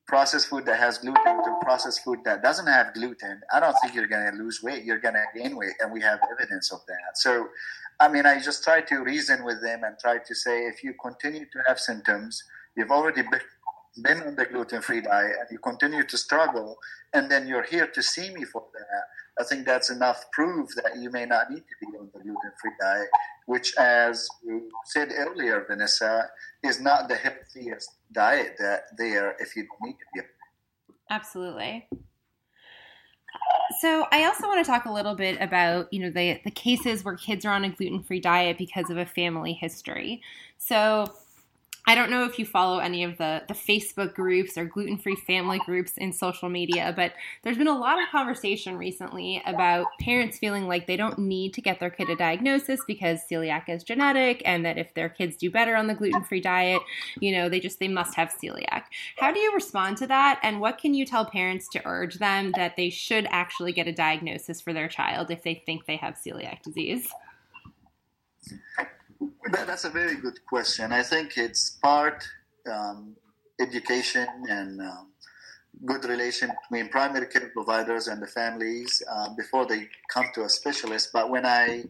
processed 0.07 0.49
food 0.49 0.67
that 0.67 0.79
has 0.79 0.99
gluten 0.99 1.43
to 1.45 1.59
processed 1.63 2.03
food 2.03 2.19
that 2.25 2.43
doesn't 2.43 2.67
have 2.67 2.93
gluten, 2.95 3.41
I 3.53 3.61
don't 3.61 3.77
think 3.81 3.95
you're 3.95 4.09
going 4.09 4.31
to 4.33 4.37
lose 4.37 4.63
weight. 4.63 4.85
You're 4.85 4.99
going 4.99 5.15
to 5.15 5.25
gain 5.35 5.57
weight. 5.57 5.75
And 5.81 5.93
we 5.93 6.01
have 6.03 6.19
evidence 6.33 6.73
of 6.73 6.81
that. 6.89 7.17
So, 7.17 7.47
I 8.01 8.09
mean, 8.09 8.27
I 8.27 8.41
just 8.41 8.65
try 8.65 8.81
to 8.81 8.97
reason 8.97 9.45
with 9.45 9.63
them 9.63 9.85
and 9.85 9.97
try 9.99 10.19
to 10.19 10.35
say 10.35 10.67
if 10.67 10.83
you 10.83 10.95
continue 11.01 11.45
to 11.53 11.63
have 11.69 11.79
symptoms, 11.79 12.43
you've 12.77 12.91
already 12.91 13.23
been 14.03 14.23
on 14.23 14.37
the 14.37 14.45
gluten 14.45 14.83
free 14.83 15.01
diet 15.01 15.37
and 15.41 15.49
you 15.51 15.59
continue 15.59 16.05
to 16.05 16.19
struggle, 16.19 16.79
and 17.13 17.31
then 17.31 17.47
you're 17.47 17.65
here 17.65 17.87
to 17.87 18.03
see 18.03 18.33
me 18.35 18.45
for 18.45 18.65
that, 18.73 19.43
I 19.43 19.45
think 19.45 19.67
that's 19.67 19.91
enough 19.91 20.25
proof 20.33 20.71
that 20.77 20.97
you 20.99 21.11
may 21.11 21.27
not 21.27 21.51
need 21.51 21.61
to 21.63 21.77
be 21.81 21.97
on 21.99 22.09
the 22.13 22.21
gluten 22.21 22.53
free 22.61 22.73
diet, 22.81 23.09
which, 23.47 23.75
as 23.77 24.29
you 24.45 24.71
said 24.85 25.11
earlier, 25.13 25.65
Vanessa, 25.69 26.29
is 26.63 26.81
not 26.81 27.09
the 27.09 27.17
healthiest 27.17 27.91
diet 28.13 28.55
that 28.59 28.85
there 28.97 29.37
if 29.41 29.57
you 29.57 29.67
don't 29.67 29.89
need 29.89 29.97
to 29.99 30.07
be. 30.15 30.21
Absolutely. 31.11 31.89
So 33.81 34.07
I 34.13 34.25
also 34.25 34.47
want 34.47 34.65
to 34.65 34.71
talk 34.71 34.85
a 34.85 34.93
little 34.93 35.15
bit 35.15 35.41
about, 35.41 35.93
you 35.93 36.01
know, 36.01 36.11
the 36.11 36.41
the 36.45 36.51
cases 36.51 37.05
where 37.05 37.17
kids 37.17 37.45
are 37.45 37.53
on 37.53 37.65
a 37.65 37.71
gluten-free 37.71 38.21
diet 38.21 38.57
because 38.57 38.89
of 38.89 38.99
a 38.99 39.07
family 39.07 39.53
history. 39.53 40.23
So 40.59 41.13
I 41.87 41.95
don't 41.95 42.11
know 42.11 42.25
if 42.25 42.39
you 42.39 42.47
follow 42.47 42.79
any 42.79 43.05
of 43.05 43.19
the, 43.19 43.43
the 43.47 43.55
Facebook 43.55 44.15
groups 44.15 44.57
or 44.57 44.65
gluten 44.65 44.97
free 44.97 45.17
family 45.17 45.61
groups 45.67 45.93
in 45.99 46.15
social 46.15 46.49
media, 46.49 46.95
but 46.97 47.13
there's 47.43 47.59
been 47.59 47.69
a 47.69 47.79
lot 47.79 48.03
of 48.03 48.09
conversation 48.09 48.79
recently 48.79 49.43
about 49.45 49.87
parents 50.01 50.39
feeling 50.39 50.67
like 50.67 50.87
they 50.87 50.97
don't 50.97 51.19
need 51.19 51.53
to 51.55 51.61
get 51.61 51.81
their 51.81 51.91
kid 51.91 52.09
a 52.09 52.17
diagnosis 52.17 52.81
because 52.87 53.21
celiac 53.31 53.69
is 53.69 53.85
genetic 53.85 54.41
and 54.47 54.65
that 54.65 54.79
if 54.79 54.95
their 54.95 55.11
kids 55.11 55.37
do 55.37 55.51
better 55.51 55.77
on 55.77 55.87
the 55.87 55.95
gluten 55.95 56.25
free 56.25 56.41
diet, 56.41 56.81
you 57.21 57.33
know, 57.33 57.51
they 57.51 57.61
just 57.61 57.79
they 57.79 57.89
must 57.89 58.15
have 58.15 58.33
celiac. 58.43 58.85
How 59.19 59.31
do 59.31 59.39
you 59.41 59.53
respond 59.55 59.99
to 59.99 60.07
that 60.07 60.41
and 60.43 60.61
what 60.61 60.79
can 60.79 60.95
you 60.95 61.05
tell 61.05 61.27
parents 61.27 61.69
to 61.73 61.83
urge 61.85 62.15
them 62.15 62.53
that 62.57 62.77
they 62.77 62.89
should 62.89 63.27
actually 63.31 63.73
get 63.73 63.87
a 63.87 63.93
diagnosis 63.93 64.59
for 64.59 64.73
their 64.73 64.89
child 64.89 65.31
if 65.31 65.43
they 65.43 65.63
think 65.67 65.85
they 65.85 65.97
have 65.97 66.15
celiac 66.15 66.63
disease? 66.63 67.09
That's 69.67 69.85
a 69.85 69.91
very 69.91 70.17
good 70.17 70.45
question. 70.47 70.93
I 70.93 71.03
think 71.03 71.37
it's 71.37 71.71
part 71.83 72.25
um, 72.71 73.17
education 73.61 74.27
and 74.49 74.81
um, 74.81 75.09
good 75.85 76.05
relation 76.05 76.51
between 76.63 76.89
primary 76.89 77.27
care 77.27 77.51
providers 77.53 78.09
and 78.09 78.23
the 78.23 78.27
families 78.27 79.03
uh, 79.11 79.29
before 79.37 79.67
they 79.67 79.89
come 80.13 80.27
to 80.35 80.45
a 80.45 80.49
specialist. 80.49 81.11
But 81.13 81.31
when 81.31 81.45
I 81.45 81.85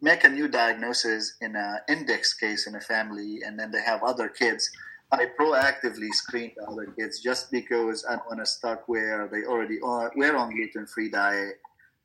make 0.00 0.24
a 0.24 0.28
new 0.28 0.48
diagnosis 0.48 1.36
in 1.40 1.56
an 1.56 1.78
index 1.88 2.34
case 2.34 2.66
in 2.66 2.74
a 2.74 2.80
family 2.80 3.40
and 3.44 3.58
then 3.58 3.70
they 3.70 3.82
have 3.82 4.02
other 4.02 4.28
kids, 4.28 4.70
I 5.12 5.26
proactively 5.38 6.12
screen 6.12 6.52
the 6.56 6.64
other 6.64 6.86
kids 6.98 7.20
just 7.20 7.50
because 7.50 8.04
I 8.04 8.16
want 8.16 8.40
to 8.40 8.46
stuck 8.46 8.88
where 8.88 9.28
they 9.30 9.44
already 9.44 9.78
are, 9.80 10.12
we're 10.16 10.36
on 10.36 10.54
gluten-free 10.54 11.10
diet 11.10 11.60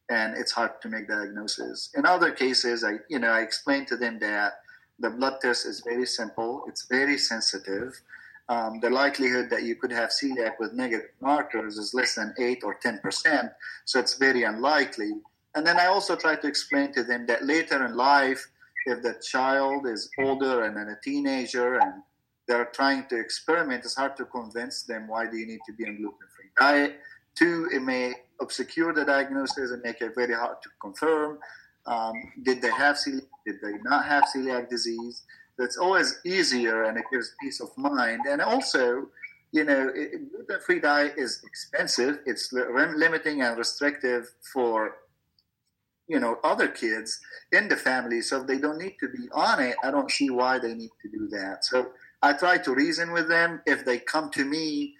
and 0.10 0.36
it's 0.38 0.52
hard 0.52 0.82
to 0.82 0.90
make 0.90 1.08
diagnosis. 1.08 1.92
In 1.96 2.06
other 2.06 2.32
cases, 2.32 2.84
I 2.84 2.94
you 3.10 3.20
know 3.20 3.30
I 3.30 3.42
explain 3.42 3.86
to 3.88 3.98
them 3.98 4.20
that 4.20 4.54
the 5.00 5.10
blood 5.10 5.40
test 5.42 5.66
is 5.66 5.82
very 5.82 6.06
simple. 6.06 6.66
It's 6.68 6.86
very 6.86 7.18
sensitive. 7.18 8.00
Um, 8.50 8.80
the 8.80 8.90
likelihood 8.90 9.50
that 9.52 9.64
you 9.64 9.76
could 9.76 9.92
have 9.92 10.10
celiac 10.10 10.54
with 10.60 10.74
negative 10.74 11.12
markers 11.22 11.78
is 11.78 11.94
less 11.94 12.16
than 12.16 12.34
8 12.38 12.64
or 12.64 12.80
10%, 12.84 13.52
so 13.86 14.00
it's 14.00 14.16
very 14.16 14.42
unlikely. 14.42 15.12
And 15.54 15.66
then 15.66 15.80
I 15.80 15.86
also 15.86 16.16
try 16.16 16.36
to 16.36 16.48
explain 16.48 16.92
to 16.94 17.04
them 17.04 17.28
that 17.28 17.46
later 17.46 17.86
in 17.86 17.96
life, 17.96 18.44
if 18.88 19.04
the 19.04 19.22
child 19.22 19.86
is 19.88 20.10
older 20.20 20.64
and 20.64 20.76
then 20.76 20.90
a 20.90 20.98
teenager 21.04 21.80
and 21.80 22.02
they're 22.48 22.66
trying 22.74 23.06
to 23.10 23.20
experiment, 23.20 23.86
it's 23.86 23.96
hard 23.96 24.18
to 24.18 24.26
convince 24.26 24.82
them 24.82 25.08
why 25.08 25.30
do 25.30 25.38
you 25.38 25.46
need 25.46 25.60
to 25.68 25.74
be 25.74 25.86
on 25.86 25.98
gluten-free 25.98 26.50
diet. 26.58 27.00
Two, 27.36 27.70
it 27.72 27.84
may 27.84 28.16
obscure 28.42 28.94
the 28.94 29.06
diagnosis 29.06 29.72
and 29.72 29.82
make 29.84 30.02
it 30.02 30.14
very 30.16 30.34
hard 30.34 30.58
to 30.64 30.70
confirm. 30.82 31.40
Um, 31.86 32.14
did 32.44 32.62
they 32.62 32.72
have 32.72 32.96
celiac? 32.98 33.28
Did 33.46 33.62
they 33.62 33.78
not 33.84 34.06
have 34.06 34.24
celiac 34.36 34.70
disease? 34.70 35.24
That's 35.58 35.78
always 35.78 36.20
easier 36.26 36.84
and 36.84 36.98
it 36.98 37.06
gives 37.12 37.36
peace 37.42 37.60
of 37.60 37.70
mind. 37.78 38.22
And 38.30 38.42
also, 38.42 39.08
you 39.52 39.64
know, 39.64 39.92
gluten-free 39.92 40.80
diet 40.80 41.16
is 41.18 41.42
expensive. 41.46 42.20
It's 42.26 42.54
limiting 42.54 43.42
and 43.42 43.58
restrictive 43.58 44.28
for 44.54 44.96
you 46.10 46.20
know 46.20 46.40
other 46.44 46.68
kids 46.68 47.20
in 47.52 47.70
the 47.70 47.78
family. 47.78 48.22
So 48.22 48.42
if 48.42 48.48
they 48.48 48.58
don't 48.58 48.80
need 48.80 48.98
to 49.00 49.08
be 49.08 49.30
on 49.32 49.62
it, 49.62 49.76
I 49.84 49.92
don't 49.92 50.12
see 50.12 50.30
why 50.30 50.60
they 50.60 50.74
need 50.74 50.92
to 51.02 51.10
do 51.10 51.28
that. 51.30 51.64
So 51.64 51.92
I 52.22 52.34
try 52.34 52.58
to 52.58 52.74
reason 52.74 53.12
with 53.14 53.30
them. 53.30 53.62
If 53.66 53.86
they 53.86 54.00
come 54.00 54.30
to 54.32 54.44
me 54.44 54.96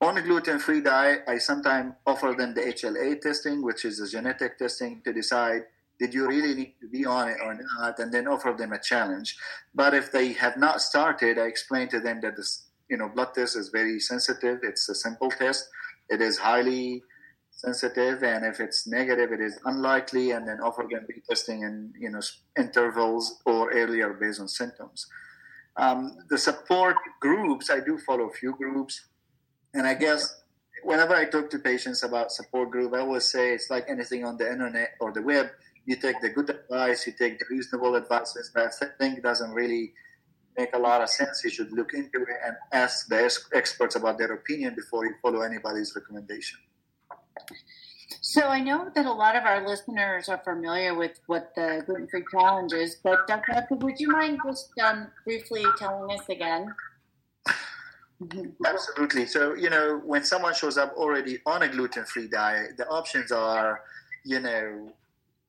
on 0.00 0.16
a 0.16 0.22
gluten-free 0.22 0.80
diet, 0.80 1.24
I 1.28 1.38
sometimes 1.38 1.94
offer 2.06 2.34
them 2.36 2.54
the 2.54 2.62
HLA 2.62 3.20
testing, 3.20 3.62
which 3.62 3.84
is 3.84 4.00
a 4.00 4.08
genetic 4.08 4.58
testing 4.58 5.02
to 5.04 5.12
decide 5.12 5.62
did 6.00 6.14
you 6.14 6.26
really 6.26 6.54
need 6.54 6.74
to 6.80 6.88
be 6.88 7.04
on 7.04 7.28
it 7.28 7.36
or 7.44 7.54
not, 7.78 7.98
and 7.98 8.10
then 8.10 8.26
offer 8.26 8.54
them 8.56 8.72
a 8.72 8.80
challenge. 8.80 9.36
But 9.74 9.92
if 9.92 10.10
they 10.10 10.32
have 10.32 10.56
not 10.56 10.80
started, 10.80 11.38
I 11.38 11.42
explain 11.42 11.88
to 11.88 12.00
them 12.00 12.20
that 12.22 12.36
this 12.36 12.64
you 12.88 12.96
know 12.96 13.10
blood 13.10 13.34
test 13.34 13.54
is 13.54 13.68
very 13.68 14.00
sensitive. 14.00 14.60
It's 14.62 14.88
a 14.88 14.94
simple 14.94 15.30
test. 15.30 15.68
It 16.08 16.22
is 16.22 16.38
highly 16.38 17.02
sensitive, 17.50 18.22
and 18.22 18.46
if 18.46 18.60
it's 18.60 18.86
negative, 18.86 19.30
it 19.30 19.42
is 19.42 19.60
unlikely. 19.66 20.30
And 20.30 20.48
then 20.48 20.60
offer 20.60 20.88
them 20.90 21.06
retesting 21.12 21.68
in 21.68 21.92
you 22.00 22.10
know 22.10 22.22
intervals 22.58 23.38
or 23.44 23.70
earlier 23.70 24.14
based 24.14 24.40
on 24.40 24.48
symptoms. 24.48 25.06
Um, 25.76 26.16
the 26.30 26.38
support 26.38 26.96
groups, 27.20 27.68
I 27.68 27.80
do 27.80 27.98
follow 27.98 28.24
a 28.24 28.32
few 28.32 28.54
groups, 28.56 29.02
and 29.74 29.86
I 29.86 29.94
guess 29.94 30.42
whenever 30.82 31.14
I 31.14 31.26
talk 31.26 31.50
to 31.50 31.58
patients 31.58 32.02
about 32.02 32.32
support 32.32 32.70
group, 32.70 32.94
I 32.94 33.00
always 33.00 33.30
say 33.30 33.54
it's 33.54 33.70
like 33.70 33.84
anything 33.88 34.24
on 34.24 34.36
the 34.36 34.50
internet 34.50 34.90
or 35.00 35.12
the 35.12 35.22
web 35.22 35.50
you 35.86 35.96
take 35.96 36.20
the 36.20 36.28
good 36.28 36.50
advice, 36.50 37.06
you 37.06 37.12
take 37.12 37.38
the 37.38 37.44
reasonable 37.50 37.96
advices, 37.96 38.50
but 38.54 38.72
if 38.80 38.90
think 38.98 39.22
doesn't 39.22 39.50
really 39.50 39.92
make 40.56 40.74
a 40.74 40.78
lot 40.78 41.02
of 41.02 41.08
sense, 41.08 41.42
you 41.44 41.50
should 41.50 41.72
look 41.72 41.94
into 41.94 42.22
it 42.22 42.38
and 42.44 42.54
ask 42.72 43.08
the 43.08 43.30
experts 43.54 43.96
about 43.96 44.18
their 44.18 44.32
opinion 44.32 44.74
before 44.74 45.04
you 45.04 45.14
follow 45.22 45.40
anybody's 45.40 45.92
recommendation. 45.96 46.58
So 48.20 48.42
I 48.42 48.60
know 48.60 48.90
that 48.94 49.06
a 49.06 49.12
lot 49.12 49.36
of 49.36 49.44
our 49.44 49.66
listeners 49.66 50.28
are 50.28 50.38
familiar 50.44 50.94
with 50.94 51.18
what 51.26 51.52
the 51.54 51.82
gluten-free 51.86 52.24
challenge 52.30 52.72
is, 52.72 52.96
but 53.02 53.26
Dr. 53.26 53.64
Would 53.70 53.98
you 53.98 54.10
mind 54.10 54.40
just 54.44 54.70
um, 54.82 55.08
briefly 55.24 55.64
telling 55.78 56.16
us 56.16 56.28
again? 56.28 56.74
Mm-hmm. 58.22 58.64
Absolutely. 58.66 59.26
So, 59.26 59.54
you 59.54 59.70
know, 59.70 60.00
when 60.04 60.24
someone 60.24 60.54
shows 60.54 60.76
up 60.76 60.94
already 60.96 61.38
on 61.46 61.62
a 61.62 61.68
gluten-free 61.68 62.28
diet, 62.28 62.76
the 62.76 62.86
options 62.88 63.32
are, 63.32 63.82
you 64.24 64.40
know, 64.40 64.92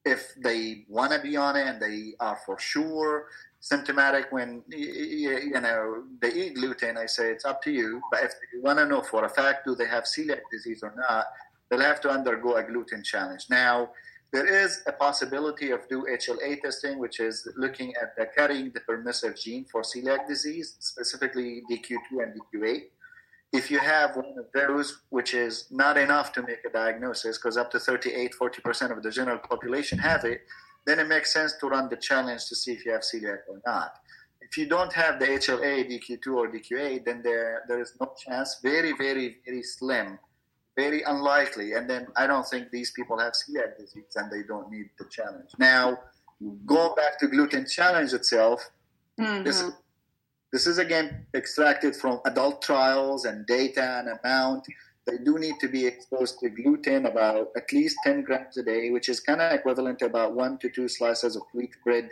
if 0.06 0.34
they 0.42 0.86
want 0.88 1.12
to 1.12 1.20
be 1.20 1.36
on 1.38 1.56
it 1.56 1.68
and 1.68 1.80
they 1.82 2.14
are 2.20 2.40
for 2.46 2.58
sure 2.60 3.28
symptomatic 3.60 4.32
when 4.32 4.64
you 4.70 5.52
know 5.52 6.04
they 6.20 6.34
eat 6.34 6.56
gluten. 6.56 6.98
I 6.98 7.06
say 7.06 7.30
it's 7.32 7.46
up 7.46 7.62
to 7.64 7.72
you. 7.72 8.02
But 8.12 8.24
if 8.24 8.32
you 8.52 8.62
want 8.62 8.80
to 8.80 8.88
know 8.88 9.02
for 9.02 9.24
a 9.26 9.30
fact 9.30 9.66
do 9.66 9.76
they 9.76 9.86
have 9.86 10.06
celiac 10.06 10.42
disease 10.52 10.82
or 10.82 10.94
not, 10.98 11.26
they'll 11.70 11.80
have 11.80 12.02
to 12.02 12.10
undergo 12.10 12.56
a 12.56 12.64
gluten 12.64 13.04
challenge. 13.04 13.46
Now, 13.50 13.92
there 14.32 14.46
is 14.48 14.82
a 14.88 14.94
possibility 14.94 15.72
of 15.72 15.88
do 15.90 16.06
HLA 16.10 16.62
testing, 16.62 17.00
which 17.00 17.20
is 17.20 17.48
looking 17.58 17.94
at 18.02 18.16
the 18.16 18.28
carrying 18.36 18.72
the 18.72 18.80
permissive 18.82 19.36
gene 19.38 19.66
for 19.66 19.82
celiac 19.82 20.28
disease, 20.28 20.76
specifically 20.80 21.64
DQ2 21.70 22.24
and 22.24 22.40
DQ8. 22.40 22.84
If 23.52 23.70
you 23.70 23.80
have 23.80 24.16
one 24.16 24.38
of 24.38 24.46
those, 24.54 25.02
which 25.10 25.34
is 25.34 25.66
not 25.70 25.98
enough 25.98 26.32
to 26.34 26.42
make 26.44 26.64
a 26.66 26.70
diagnosis, 26.70 27.38
because 27.38 27.58
up 27.58 27.70
to 27.72 27.80
38, 27.80 28.34
40% 28.42 28.96
of 28.96 29.04
the 29.04 29.12
general 29.12 29.40
population 29.40 30.00
have 30.00 30.24
it, 30.24 30.44
then 30.86 31.00
it 31.00 31.08
makes 31.10 31.34
sense 31.34 31.58
to 31.60 31.68
run 31.68 31.90
the 31.90 31.98
challenge 31.98 32.46
to 32.48 32.56
see 32.56 32.72
if 32.72 32.86
you 32.86 32.94
have 32.94 33.02
celiac 33.02 33.40
or 33.50 33.62
not. 33.66 33.96
If 34.40 34.58
you 34.58 34.68
don't 34.68 34.94
have 34.94 35.20
the 35.20 35.28
HLA, 35.28 35.90
DQ2 35.92 36.28
or 36.34 36.50
DQ8, 36.50 37.04
then 37.04 37.22
there, 37.22 37.64
there 37.68 37.82
is 37.82 37.94
no 38.00 38.14
chance, 38.18 38.60
very, 38.64 38.94
very, 38.94 39.38
very 39.46 39.64
slim, 39.64 40.18
very 40.78 41.02
unlikely. 41.04 41.74
And 41.74 41.90
then 41.90 42.08
I 42.16 42.28
don't 42.28 42.48
think 42.48 42.72
these 42.72 42.92
people 42.92 43.20
have 43.20 43.34
celiac 43.34 43.78
disease 43.78 44.16
and 44.16 44.32
they 44.32 44.44
don't 44.44 44.72
need 44.72 44.90
the 44.98 45.06
challenge. 45.10 45.50
Now, 45.58 46.00
going 46.66 46.96
back 46.96 47.20
to 47.20 47.28
gluten 47.28 47.66
challenge 47.66 48.14
itself, 48.14 48.70
mm-hmm. 49.20 49.44
this, 49.44 49.64
this 50.52 50.68
is 50.68 50.78
again 50.78 51.26
extracted 51.34 51.96
from 51.96 52.20
adult 52.26 52.62
trials 52.62 53.26
and 53.26 53.46
data 53.46 54.00
and 54.00 54.18
amount 54.24 54.66
they 55.08 55.18
do 55.18 55.40
need 55.40 55.56
to 55.60 55.68
be 55.68 55.86
exposed 55.86 56.40
to 56.40 56.50
gluten 56.50 57.06
about 57.08 57.48
at 57.58 57.72
least 57.74 57.98
10 58.04 58.22
grams 58.22 58.58
a 58.58 58.64
day, 58.64 58.92
which 58.92 59.10
is 59.10 59.20
kind 59.20 59.42
of 59.42 59.52
equivalent 59.52 60.00
to 60.00 60.06
about 60.06 60.36
one 60.36 60.60
to 60.60 60.70
two 60.70 60.88
slices 60.88 61.36
of 61.36 61.42
wheat 61.54 61.76
bread 61.84 62.10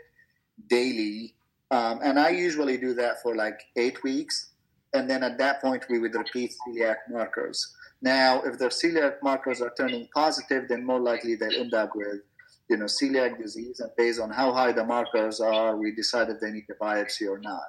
daily. 0.69 1.35
Um, 1.71 1.99
and 2.03 2.19
I 2.19 2.29
usually 2.29 2.77
do 2.77 2.93
that 2.95 3.21
for 3.21 3.35
like 3.35 3.59
eight 3.75 4.01
weeks. 4.03 4.53
And 4.93 5.07
then 5.07 5.21
at 5.21 5.37
that 5.37 5.61
point, 5.61 5.85
we 5.87 5.99
would 5.99 6.15
repeat 6.15 6.55
celiac 6.67 6.95
markers. 7.09 7.75
Now, 8.01 8.41
if 8.43 8.57
their 8.57 8.69
celiac 8.69 9.15
markers 9.21 9.61
are 9.61 9.73
turning 9.75 10.07
positive, 10.13 10.67
then 10.69 10.85
more 10.85 10.99
likely 10.99 11.35
they'll 11.35 11.51
end 11.51 11.73
up 11.73 11.91
with, 11.95 12.21
you 12.69 12.77
know, 12.77 12.85
celiac 12.85 13.37
disease. 13.37 13.81
And 13.81 13.91
based 13.97 14.21
on 14.21 14.29
how 14.29 14.53
high 14.53 14.71
the 14.71 14.85
markers 14.85 15.41
are, 15.41 15.75
we 15.75 15.93
decide 15.93 16.29
if 16.29 16.39
they 16.39 16.51
need 16.51 16.65
a 16.69 16.83
biopsy 16.83 17.27
or 17.27 17.39
not. 17.39 17.63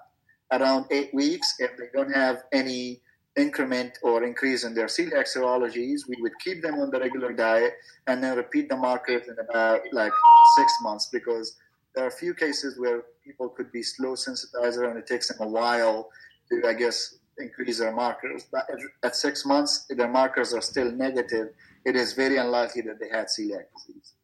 Around 0.52 0.86
eight 0.90 1.12
weeks, 1.12 1.54
if 1.58 1.76
they 1.76 1.86
don't 1.92 2.12
have 2.12 2.44
any 2.52 3.00
increment 3.36 3.98
or 4.02 4.24
increase 4.24 4.64
in 4.64 4.74
their 4.74 4.86
celiac 4.86 5.26
serologies, 5.34 6.00
we 6.08 6.16
would 6.20 6.38
keep 6.42 6.62
them 6.62 6.74
on 6.80 6.90
the 6.90 7.00
regular 7.00 7.32
diet 7.32 7.74
and 8.06 8.22
then 8.22 8.36
repeat 8.36 8.68
the 8.68 8.76
markers 8.76 9.28
in 9.28 9.36
about 9.38 9.80
like 9.92 10.12
six 10.56 10.72
months 10.82 11.08
because 11.12 11.56
there 11.94 12.04
are 12.04 12.08
a 12.08 12.12
few 12.12 12.34
cases 12.34 12.78
where 12.78 13.02
people 13.24 13.48
could 13.48 13.70
be 13.72 13.82
slow 13.82 14.12
sensitizer 14.12 14.88
and 14.88 14.98
it 14.98 15.06
takes 15.06 15.28
them 15.28 15.38
a 15.40 15.48
while 15.48 16.10
to, 16.48 16.66
I 16.66 16.74
guess, 16.74 17.16
increase 17.40 17.78
their 17.78 17.92
markers. 17.92 18.46
But 18.50 18.68
at 19.02 19.16
six 19.16 19.44
months, 19.44 19.86
if 19.90 19.98
their 19.98 20.08
markers 20.08 20.52
are 20.54 20.60
still 20.60 20.90
negative, 20.92 21.48
it 21.84 21.96
is 21.96 22.12
very 22.12 22.36
unlikely 22.36 22.82
that 22.82 23.00
they 23.00 23.08
had 23.08 23.26
celiac 23.26 23.64
disease. 23.76 24.14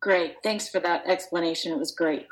Great. 0.00 0.36
Thanks 0.42 0.68
for 0.68 0.80
that 0.80 1.06
explanation. 1.06 1.72
It 1.72 1.78
was 1.78 1.92
great. 1.92 2.26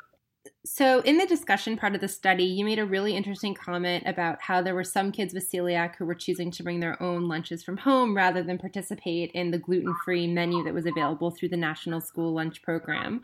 So, 0.66 0.98
in 1.02 1.16
the 1.16 1.26
discussion 1.26 1.76
part 1.76 1.94
of 1.94 2.00
the 2.00 2.08
study, 2.08 2.42
you 2.42 2.64
made 2.64 2.80
a 2.80 2.84
really 2.84 3.14
interesting 3.14 3.54
comment 3.54 4.02
about 4.04 4.42
how 4.42 4.60
there 4.60 4.74
were 4.74 4.82
some 4.82 5.12
kids 5.12 5.32
with 5.32 5.48
celiac 5.48 5.94
who 5.94 6.04
were 6.04 6.14
choosing 6.14 6.50
to 6.50 6.64
bring 6.64 6.80
their 6.80 7.00
own 7.00 7.28
lunches 7.28 7.62
from 7.62 7.76
home 7.76 8.16
rather 8.16 8.42
than 8.42 8.58
participate 8.58 9.30
in 9.30 9.52
the 9.52 9.58
gluten 9.58 9.94
free 10.04 10.26
menu 10.26 10.64
that 10.64 10.74
was 10.74 10.84
available 10.84 11.30
through 11.30 11.50
the 11.50 11.56
National 11.56 12.00
School 12.00 12.32
Lunch 12.32 12.62
Program. 12.62 13.22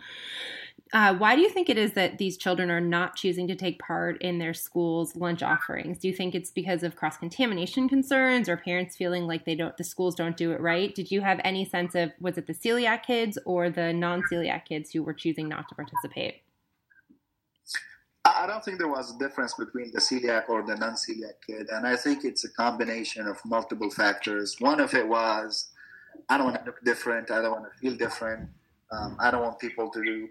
Uh, 0.92 1.16
why 1.16 1.34
do 1.34 1.42
you 1.42 1.48
think 1.48 1.68
it 1.68 1.76
is 1.76 1.94
that 1.94 2.18
these 2.18 2.36
children 2.36 2.70
are 2.70 2.80
not 2.80 3.16
choosing 3.16 3.48
to 3.48 3.56
take 3.56 3.80
part 3.80 4.22
in 4.22 4.38
their 4.38 4.54
school's 4.54 5.16
lunch 5.16 5.42
offerings? 5.42 5.98
Do 5.98 6.06
you 6.06 6.14
think 6.14 6.36
it's 6.36 6.50
because 6.52 6.84
of 6.84 6.94
cross 6.94 7.16
contamination 7.16 7.88
concerns 7.88 8.48
or 8.48 8.56
parents 8.56 8.94
feeling 8.94 9.26
like 9.26 9.46
they 9.46 9.56
don't 9.56 9.76
the 9.76 9.82
schools 9.82 10.14
don't 10.14 10.36
do 10.36 10.52
it 10.52 10.60
right? 10.60 10.94
Did 10.94 11.10
you 11.10 11.22
have 11.22 11.40
any 11.42 11.64
sense 11.64 11.96
of 11.96 12.12
was 12.20 12.38
it 12.38 12.46
the 12.46 12.54
celiac 12.54 13.02
kids 13.02 13.36
or 13.44 13.68
the 13.68 13.92
non 13.92 14.22
celiac 14.30 14.64
kids 14.64 14.92
who 14.92 15.02
were 15.02 15.14
choosing 15.14 15.48
not 15.48 15.68
to 15.70 15.74
participate? 15.74 16.42
I 18.34 18.46
don't 18.46 18.64
think 18.64 18.78
there 18.78 18.88
was 18.88 19.14
a 19.14 19.18
difference 19.18 19.54
between 19.54 19.92
the 19.92 20.00
celiac 20.00 20.48
or 20.48 20.62
the 20.62 20.76
non-celiac 20.76 21.34
kid, 21.46 21.68
and 21.70 21.86
I 21.86 21.96
think 21.96 22.24
it's 22.24 22.44
a 22.44 22.50
combination 22.50 23.26
of 23.26 23.38
multiple 23.44 23.90
factors. 23.90 24.56
One 24.58 24.80
of 24.80 24.94
it 24.94 25.06
was, 25.06 25.70
I 26.28 26.36
don't 26.36 26.46
want 26.46 26.58
to 26.60 26.64
look 26.64 26.82
different. 26.84 27.30
I 27.30 27.42
don't 27.42 27.52
want 27.52 27.72
to 27.72 27.78
feel 27.78 27.96
different. 27.96 28.48
Um, 28.90 29.16
I 29.20 29.30
don't 29.30 29.42
want 29.42 29.58
people 29.58 29.90
to 29.90 30.28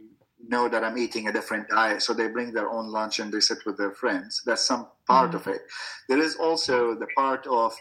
know 0.47 0.67
that 0.69 0.83
I'm 0.83 0.97
eating 0.97 1.27
a 1.27 1.33
different 1.33 1.69
diet, 1.69 2.01
so 2.01 2.13
they 2.13 2.27
bring 2.27 2.51
their 2.51 2.69
own 2.69 2.87
lunch 2.87 3.19
and 3.19 3.31
they 3.31 3.39
sit 3.39 3.59
with 3.65 3.77
their 3.77 3.91
friends. 3.91 4.41
That's 4.45 4.65
some 4.65 4.87
part 5.07 5.31
mm-hmm. 5.31 5.49
of 5.49 5.55
it. 5.55 5.61
There 6.09 6.19
is 6.19 6.35
also 6.35 6.95
the 6.95 7.07
part 7.15 7.45
of 7.47 7.73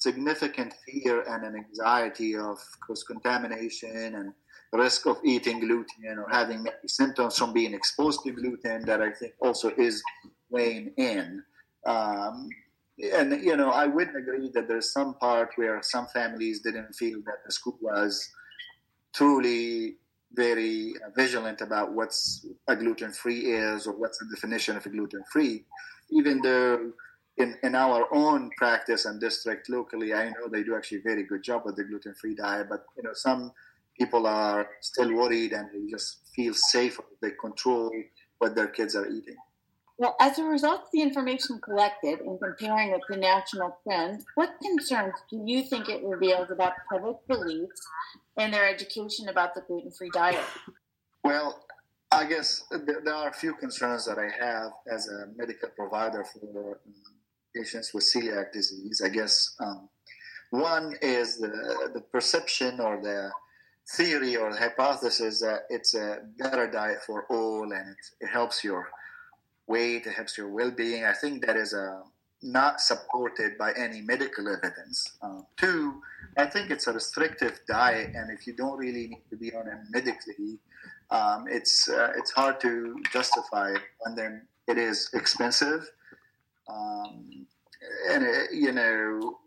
significant 0.00 0.74
fear 0.86 1.22
and 1.28 1.44
an 1.44 1.54
anxiety 1.54 2.34
of 2.34 2.58
cross 2.80 3.02
contamination 3.02 4.14
and 4.14 4.32
risk 4.72 5.06
of 5.06 5.18
eating 5.24 5.60
gluten 5.60 6.18
or 6.18 6.26
having 6.30 6.66
symptoms 6.86 7.36
from 7.36 7.52
being 7.52 7.74
exposed 7.74 8.22
to 8.24 8.32
gluten 8.32 8.84
that 8.86 9.02
I 9.02 9.10
think 9.12 9.34
also 9.40 9.70
is 9.76 10.02
weighing 10.48 10.92
in. 10.96 11.42
Um, 11.86 12.48
and 13.14 13.42
you 13.42 13.56
know, 13.56 13.70
I 13.70 13.86
wouldn't 13.86 14.16
agree 14.16 14.50
that 14.54 14.68
there's 14.68 14.92
some 14.92 15.14
part 15.14 15.50
where 15.56 15.82
some 15.82 16.06
families 16.08 16.60
didn't 16.60 16.94
feel 16.94 17.20
that 17.26 17.44
the 17.44 17.52
school 17.52 17.78
was 17.80 18.28
truly 19.14 19.96
very 20.32 20.94
vigilant 21.16 21.60
about 21.60 21.92
what's 21.92 22.46
a 22.68 22.76
gluten 22.76 23.12
free 23.12 23.52
is 23.52 23.86
or 23.86 23.94
what's 23.94 24.18
the 24.18 24.28
definition 24.34 24.76
of 24.76 24.86
a 24.86 24.88
gluten 24.88 25.24
free, 25.32 25.64
even 26.10 26.40
though 26.40 26.92
in, 27.40 27.56
in 27.62 27.74
our 27.74 28.06
own 28.14 28.50
practice 28.56 29.06
and 29.06 29.20
district 29.20 29.68
locally, 29.68 30.12
I 30.14 30.28
know 30.30 30.48
they 30.50 30.62
do 30.62 30.76
actually 30.76 30.98
a 30.98 31.02
very 31.02 31.24
good 31.24 31.42
job 31.42 31.62
with 31.64 31.76
the 31.76 31.84
gluten 31.84 32.14
free 32.14 32.34
diet, 32.34 32.68
but 32.68 32.84
you 32.96 33.02
know, 33.02 33.14
some 33.14 33.52
people 33.98 34.26
are 34.26 34.68
still 34.80 35.12
worried 35.14 35.52
and 35.52 35.68
they 35.72 35.90
just 35.90 36.20
feel 36.34 36.54
safe. 36.54 36.98
They 37.20 37.32
control 37.32 37.90
what 38.38 38.54
their 38.54 38.68
kids 38.68 38.94
are 38.94 39.06
eating. 39.06 39.36
Well, 39.98 40.16
as 40.18 40.38
a 40.38 40.44
result 40.44 40.82
of 40.82 40.88
the 40.94 41.02
information 41.02 41.60
collected 41.62 42.20
and 42.20 42.38
comparing 42.40 42.90
it 42.90 43.00
to 43.10 43.18
national 43.18 43.76
trends, 43.84 44.24
what 44.34 44.54
concerns 44.62 45.14
do 45.30 45.42
you 45.44 45.62
think 45.62 45.90
it 45.90 46.02
reveals 46.02 46.50
about 46.50 46.72
public 46.90 47.16
beliefs 47.28 47.86
and 48.38 48.54
their 48.54 48.66
education 48.66 49.28
about 49.28 49.54
the 49.54 49.60
gluten 49.60 49.90
free 49.90 50.08
diet? 50.14 50.40
Well, 51.22 51.62
I 52.10 52.24
guess 52.24 52.64
there 52.70 53.14
are 53.14 53.28
a 53.28 53.32
few 53.32 53.52
concerns 53.54 54.06
that 54.06 54.18
I 54.18 54.30
have 54.42 54.72
as 54.90 55.06
a 55.08 55.26
medical 55.36 55.68
provider 55.68 56.24
for 56.24 56.80
patients 57.54 57.92
with 57.94 58.04
celiac 58.04 58.52
disease. 58.52 59.02
I 59.04 59.08
guess 59.08 59.54
um, 59.60 59.88
one 60.50 60.96
is 61.02 61.38
the, 61.38 61.90
the 61.94 62.00
perception 62.00 62.80
or 62.80 63.00
the 63.00 63.30
theory 63.96 64.36
or 64.36 64.54
hypothesis 64.56 65.40
that 65.40 65.62
it's 65.68 65.94
a 65.94 66.18
better 66.38 66.70
diet 66.70 66.98
for 67.06 67.26
all 67.30 67.64
and 67.64 67.90
it, 67.90 67.96
it 68.20 68.28
helps 68.28 68.62
your 68.62 68.88
weight, 69.66 70.06
it 70.06 70.12
helps 70.12 70.36
your 70.36 70.48
well-being. 70.48 71.04
I 71.04 71.12
think 71.12 71.46
that 71.46 71.56
is 71.56 71.72
uh, 71.74 72.00
not 72.42 72.80
supported 72.80 73.58
by 73.58 73.72
any 73.72 74.00
medical 74.00 74.48
evidence. 74.48 75.16
Uh, 75.22 75.40
two, 75.56 76.02
I 76.36 76.46
think 76.46 76.70
it's 76.70 76.86
a 76.86 76.92
restrictive 76.92 77.60
diet, 77.68 78.14
and 78.14 78.30
if 78.30 78.46
you 78.46 78.54
don't 78.54 78.78
really 78.78 79.08
need 79.08 79.24
to 79.30 79.36
be 79.36 79.54
on 79.54 79.66
it 79.68 79.78
medically, 79.90 80.58
um, 81.10 81.46
it's 81.48 81.88
uh, 81.88 82.12
it's 82.16 82.30
hard 82.30 82.60
to 82.60 82.96
justify 83.12 83.72
it, 83.72 83.82
and 84.04 84.16
then 84.16 84.46
it 84.68 84.78
is 84.78 85.10
expensive. 85.12 85.90
Um, 86.70 87.46
and 88.10 88.24
it, 88.24 88.52
you 88.52 88.72
know, 88.72 89.38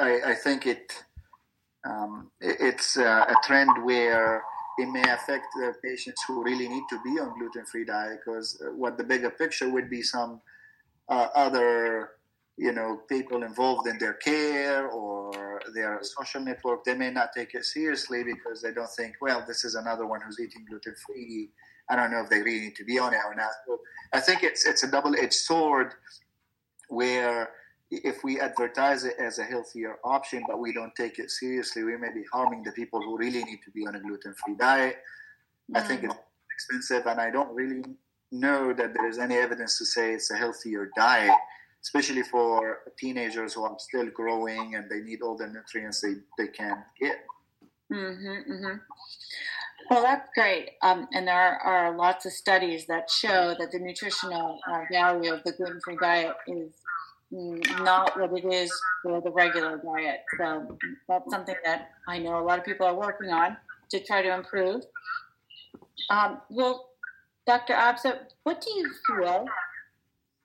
I, 0.00 0.20
I 0.30 0.34
think 0.34 0.66
it 0.66 0.92
um, 1.84 2.30
it's 2.40 2.96
uh, 2.96 3.24
a 3.28 3.34
trend 3.44 3.70
where 3.84 4.42
it 4.78 4.88
may 4.88 5.02
affect 5.02 5.46
the 5.54 5.72
patients 5.82 6.22
who 6.26 6.42
really 6.42 6.68
need 6.68 6.82
to 6.90 7.00
be 7.02 7.18
on 7.20 7.38
gluten-free 7.38 7.84
diet 7.84 8.18
because 8.24 8.60
uh, 8.60 8.72
what 8.72 8.98
the 8.98 9.04
bigger 9.04 9.30
picture 9.30 9.70
would 9.70 9.88
be 9.88 10.02
some 10.02 10.40
uh, 11.08 11.28
other 11.34 12.10
you 12.58 12.72
know 12.72 13.00
people 13.08 13.42
involved 13.42 13.86
in 13.86 13.98
their 13.98 14.14
care 14.14 14.88
or 14.88 15.60
their 15.74 16.00
social 16.02 16.40
network. 16.40 16.84
They 16.84 16.94
may 16.94 17.10
not 17.10 17.30
take 17.36 17.54
it 17.54 17.64
seriously 17.64 18.24
because 18.24 18.62
they 18.62 18.72
don't 18.72 18.90
think 18.90 19.16
well 19.20 19.44
this 19.46 19.64
is 19.64 19.74
another 19.74 20.06
one 20.06 20.20
who's 20.20 20.40
eating 20.40 20.64
gluten-free. 20.68 21.50
I 21.88 21.94
don't 21.94 22.10
know 22.10 22.22
if 22.22 22.30
they 22.30 22.42
really 22.42 22.60
need 22.60 22.76
to 22.76 22.84
be 22.84 22.98
on 22.98 23.14
it 23.14 23.20
or 23.24 23.34
not. 23.34 23.50
So 23.66 23.78
i 24.12 24.20
think 24.20 24.42
it's 24.42 24.66
it's 24.66 24.82
a 24.82 24.90
double-edged 24.90 25.32
sword 25.32 25.94
where 26.88 27.50
if 27.90 28.24
we 28.24 28.40
advertise 28.40 29.04
it 29.04 29.14
as 29.18 29.38
a 29.38 29.44
healthier 29.44 29.98
option, 30.04 30.42
but 30.48 30.58
we 30.58 30.72
don't 30.72 30.94
take 30.96 31.18
it 31.18 31.30
seriously, 31.30 31.84
we 31.84 31.96
may 31.96 32.12
be 32.12 32.24
harming 32.32 32.62
the 32.62 32.72
people 32.72 33.00
who 33.00 33.16
really 33.16 33.44
need 33.44 33.60
to 33.64 33.70
be 33.70 33.86
on 33.86 33.94
a 33.94 34.00
gluten 34.00 34.34
free 34.44 34.56
diet. 34.58 34.96
Mm. 35.72 35.78
I 35.78 35.80
think 35.82 36.04
it's 36.04 36.14
expensive, 36.52 37.06
and 37.06 37.20
I 37.20 37.30
don't 37.30 37.54
really 37.54 37.82
know 38.32 38.72
that 38.72 38.92
there 38.94 39.08
is 39.08 39.18
any 39.18 39.36
evidence 39.36 39.78
to 39.78 39.84
say 39.84 40.12
it's 40.12 40.30
a 40.30 40.36
healthier 40.36 40.90
diet, 40.96 41.36
especially 41.82 42.22
for 42.22 42.78
teenagers 42.98 43.54
who 43.54 43.64
are 43.64 43.76
still 43.78 44.06
growing 44.10 44.74
and 44.74 44.90
they 44.90 45.00
need 45.00 45.22
all 45.22 45.36
the 45.36 45.46
nutrients 45.46 46.00
they, 46.00 46.14
they 46.38 46.48
can 46.48 46.82
get. 47.00 47.18
Mm-hmm, 47.92 48.52
mm-hmm. 48.52 48.76
Well, 49.90 50.02
that's 50.02 50.28
great. 50.34 50.70
Um, 50.82 51.06
and 51.12 51.28
there 51.28 51.36
are, 51.36 51.58
are, 51.60 51.96
lots 51.96 52.26
of 52.26 52.32
studies 52.32 52.86
that 52.86 53.10
show 53.10 53.54
that 53.58 53.70
the 53.70 53.78
nutritional 53.78 54.58
uh, 54.66 54.82
value 54.90 55.32
of 55.32 55.44
the 55.44 55.52
gluten 55.52 55.80
free 55.84 55.96
diet 56.00 56.34
is 56.48 56.72
not 57.30 58.18
what 58.18 58.32
it 58.32 58.44
is 58.44 58.72
for 59.02 59.20
the 59.20 59.30
regular 59.30 59.78
diet. 59.78 60.20
So 60.38 60.76
that's 61.08 61.30
something 61.30 61.54
that 61.64 61.90
I 62.08 62.18
know 62.18 62.38
a 62.38 62.44
lot 62.44 62.58
of 62.58 62.64
people 62.64 62.86
are 62.86 62.94
working 62.94 63.30
on 63.30 63.56
to 63.90 64.00
try 64.00 64.22
to 64.22 64.34
improve. 64.34 64.82
Um, 66.10 66.40
well, 66.50 66.90
Dr. 67.46 67.74
Absah, 67.74 68.18
what 68.42 68.60
do 68.60 68.70
you 68.70 68.90
feel 69.06 69.46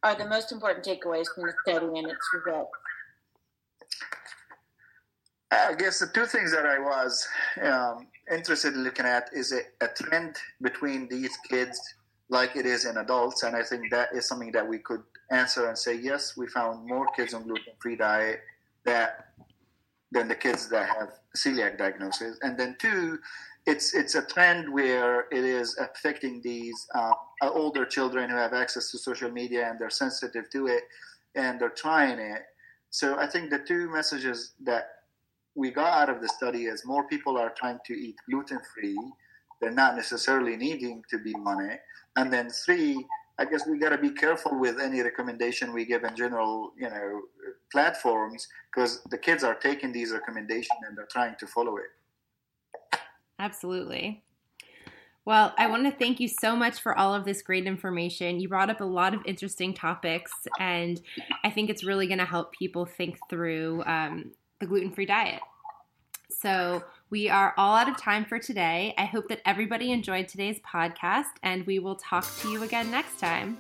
are 0.04 0.16
the 0.16 0.28
most 0.28 0.52
important 0.52 0.86
takeaways 0.86 1.28
from 1.34 1.46
the 1.46 1.54
study 1.64 2.00
and 2.00 2.08
its 2.08 2.28
results? 2.34 2.72
I 5.52 5.74
guess 5.78 6.00
the 6.00 6.08
two 6.08 6.26
things 6.26 6.52
that 6.54 6.66
I 6.66 6.80
was 6.80 7.28
um, 7.62 8.08
interested 8.32 8.74
in 8.74 8.84
looking 8.84 9.06
at 9.06 9.30
is 9.34 9.52
a, 9.52 9.62
a, 9.84 9.90
trend 9.90 10.38
between 10.62 11.10
these 11.10 11.36
kids 11.50 11.80
like 12.30 12.56
it 12.56 12.66
is 12.66 12.86
in 12.86 12.98
adults. 12.98 13.44
And 13.44 13.54
I 13.56 13.64
think 13.64 13.92
that 13.92 14.10
is 14.14 14.28
something 14.28 14.54
that 14.54 14.66
we 14.66 14.78
could 14.80 15.04
answer 15.30 15.68
and 15.68 15.78
say, 15.78 15.96
yes, 15.96 16.38
we 16.38 16.48
found 16.48 16.88
more 16.88 17.06
kids 17.18 17.34
on 17.34 17.44
gluten-free 17.44 17.98
diet 17.98 18.40
that 18.86 19.28
than 20.14 20.28
the 20.28 20.36
kids 20.36 20.70
that 20.70 20.90
have 20.90 21.20
celiac 21.36 21.78
diagnosis. 21.78 22.38
And 22.42 22.58
then 22.58 22.76
two, 22.80 23.20
it's 23.66 23.94
it's 23.94 24.16
a 24.16 24.22
trend 24.22 24.72
where 24.72 25.26
it 25.32 25.44
is 25.44 25.78
affecting 25.78 26.42
these 26.42 26.88
uh, 26.96 27.14
older 27.42 27.86
children 27.86 28.30
who 28.30 28.36
have 28.36 28.54
access 28.54 28.90
to 28.92 28.98
social 28.98 29.32
media 29.32 29.70
and 29.70 29.80
they're 29.80 29.90
sensitive 29.90 30.50
to 30.52 30.68
it 30.68 30.84
and 31.36 31.60
they're 31.60 31.70
trying 31.70 32.20
it. 32.20 32.44
So 32.90 33.18
I 33.18 33.28
think 33.28 33.50
the 33.50 33.60
two 33.60 33.90
messages 33.90 34.54
that 34.64 35.01
we 35.56 35.72
got 35.72 36.10
out 36.10 36.16
of 36.16 36.22
the 36.22 36.30
study 36.30 36.66
is 36.66 36.86
more 36.86 37.08
people 37.08 37.38
are 37.38 37.54
trying 37.58 37.80
to 37.86 37.94
eat 37.94 38.16
gluten 38.30 38.60
free. 38.74 38.98
They're 39.60 39.72
not 39.72 39.96
necessarily 39.96 40.56
needing 40.56 41.04
to 41.10 41.20
be 41.20 41.34
on 41.46 41.66
it. 41.66 41.82
And 42.16 42.32
then 42.32 42.50
three, 42.50 43.06
I 43.38 43.46
guess 43.46 43.68
we 43.68 43.78
got 43.78 43.90
to 43.90 43.98
be 43.98 44.12
careful 44.12 44.60
with 44.60 44.80
any 44.80 45.02
recommendation 45.02 45.74
we 45.74 45.86
give 45.86 46.04
in 46.04 46.16
general, 46.16 46.74
you 46.78 46.90
know, 46.90 47.22
platforms 47.72 48.48
because 48.74 49.02
the 49.10 49.18
kids 49.18 49.44
are 49.44 49.56
taking 49.56 49.92
these 49.92 50.12
recommendations 50.12 50.80
and 50.88 50.98
they're 50.98 51.08
trying 51.12 51.36
to 51.40 51.48
follow 51.48 51.78
it. 51.78 53.00
Absolutely. 53.40 54.24
Well, 55.24 55.54
I 55.58 55.68
want 55.68 55.86
to 55.86 55.92
thank 55.92 56.20
you 56.20 56.28
so 56.28 56.56
much 56.56 56.80
for 56.80 56.98
all 56.98 57.14
of 57.14 57.26
this 57.26 57.44
great 57.44 57.68
information. 57.68 58.40
You 58.40 58.50
brought 58.50 58.72
up 58.72 58.82
a 58.82 58.86
lot 58.86 59.14
of 59.14 59.22
interesting 59.26 59.74
topics, 59.74 60.32
and 60.60 61.00
I 61.44 61.52
think 61.52 61.70
it's 61.70 61.84
really 61.84 62.08
going 62.08 62.18
to 62.20 62.26
help 62.26 62.54
people 62.54 62.86
think 62.86 63.18
through 63.30 63.84
um, 63.86 64.32
the 64.62 64.65
gluten 64.65 64.91
free 64.91 65.06
diet. 65.06 65.41
So, 66.30 66.84
we 67.10 67.28
are 67.28 67.54
all 67.58 67.76
out 67.76 67.89
of 67.89 67.97
time 67.97 68.24
for 68.24 68.39
today. 68.39 68.93
I 68.97 69.04
hope 69.04 69.28
that 69.28 69.41
everybody 69.45 69.91
enjoyed 69.91 70.30
today's 70.30 70.60
podcast, 70.62 71.34
and 71.43 71.67
we 71.67 71.80
will 71.80 71.97
talk 71.97 72.26
to 72.39 72.50
you 72.50 72.63
again 72.63 72.89
next 72.89 73.19
time. 73.19 73.58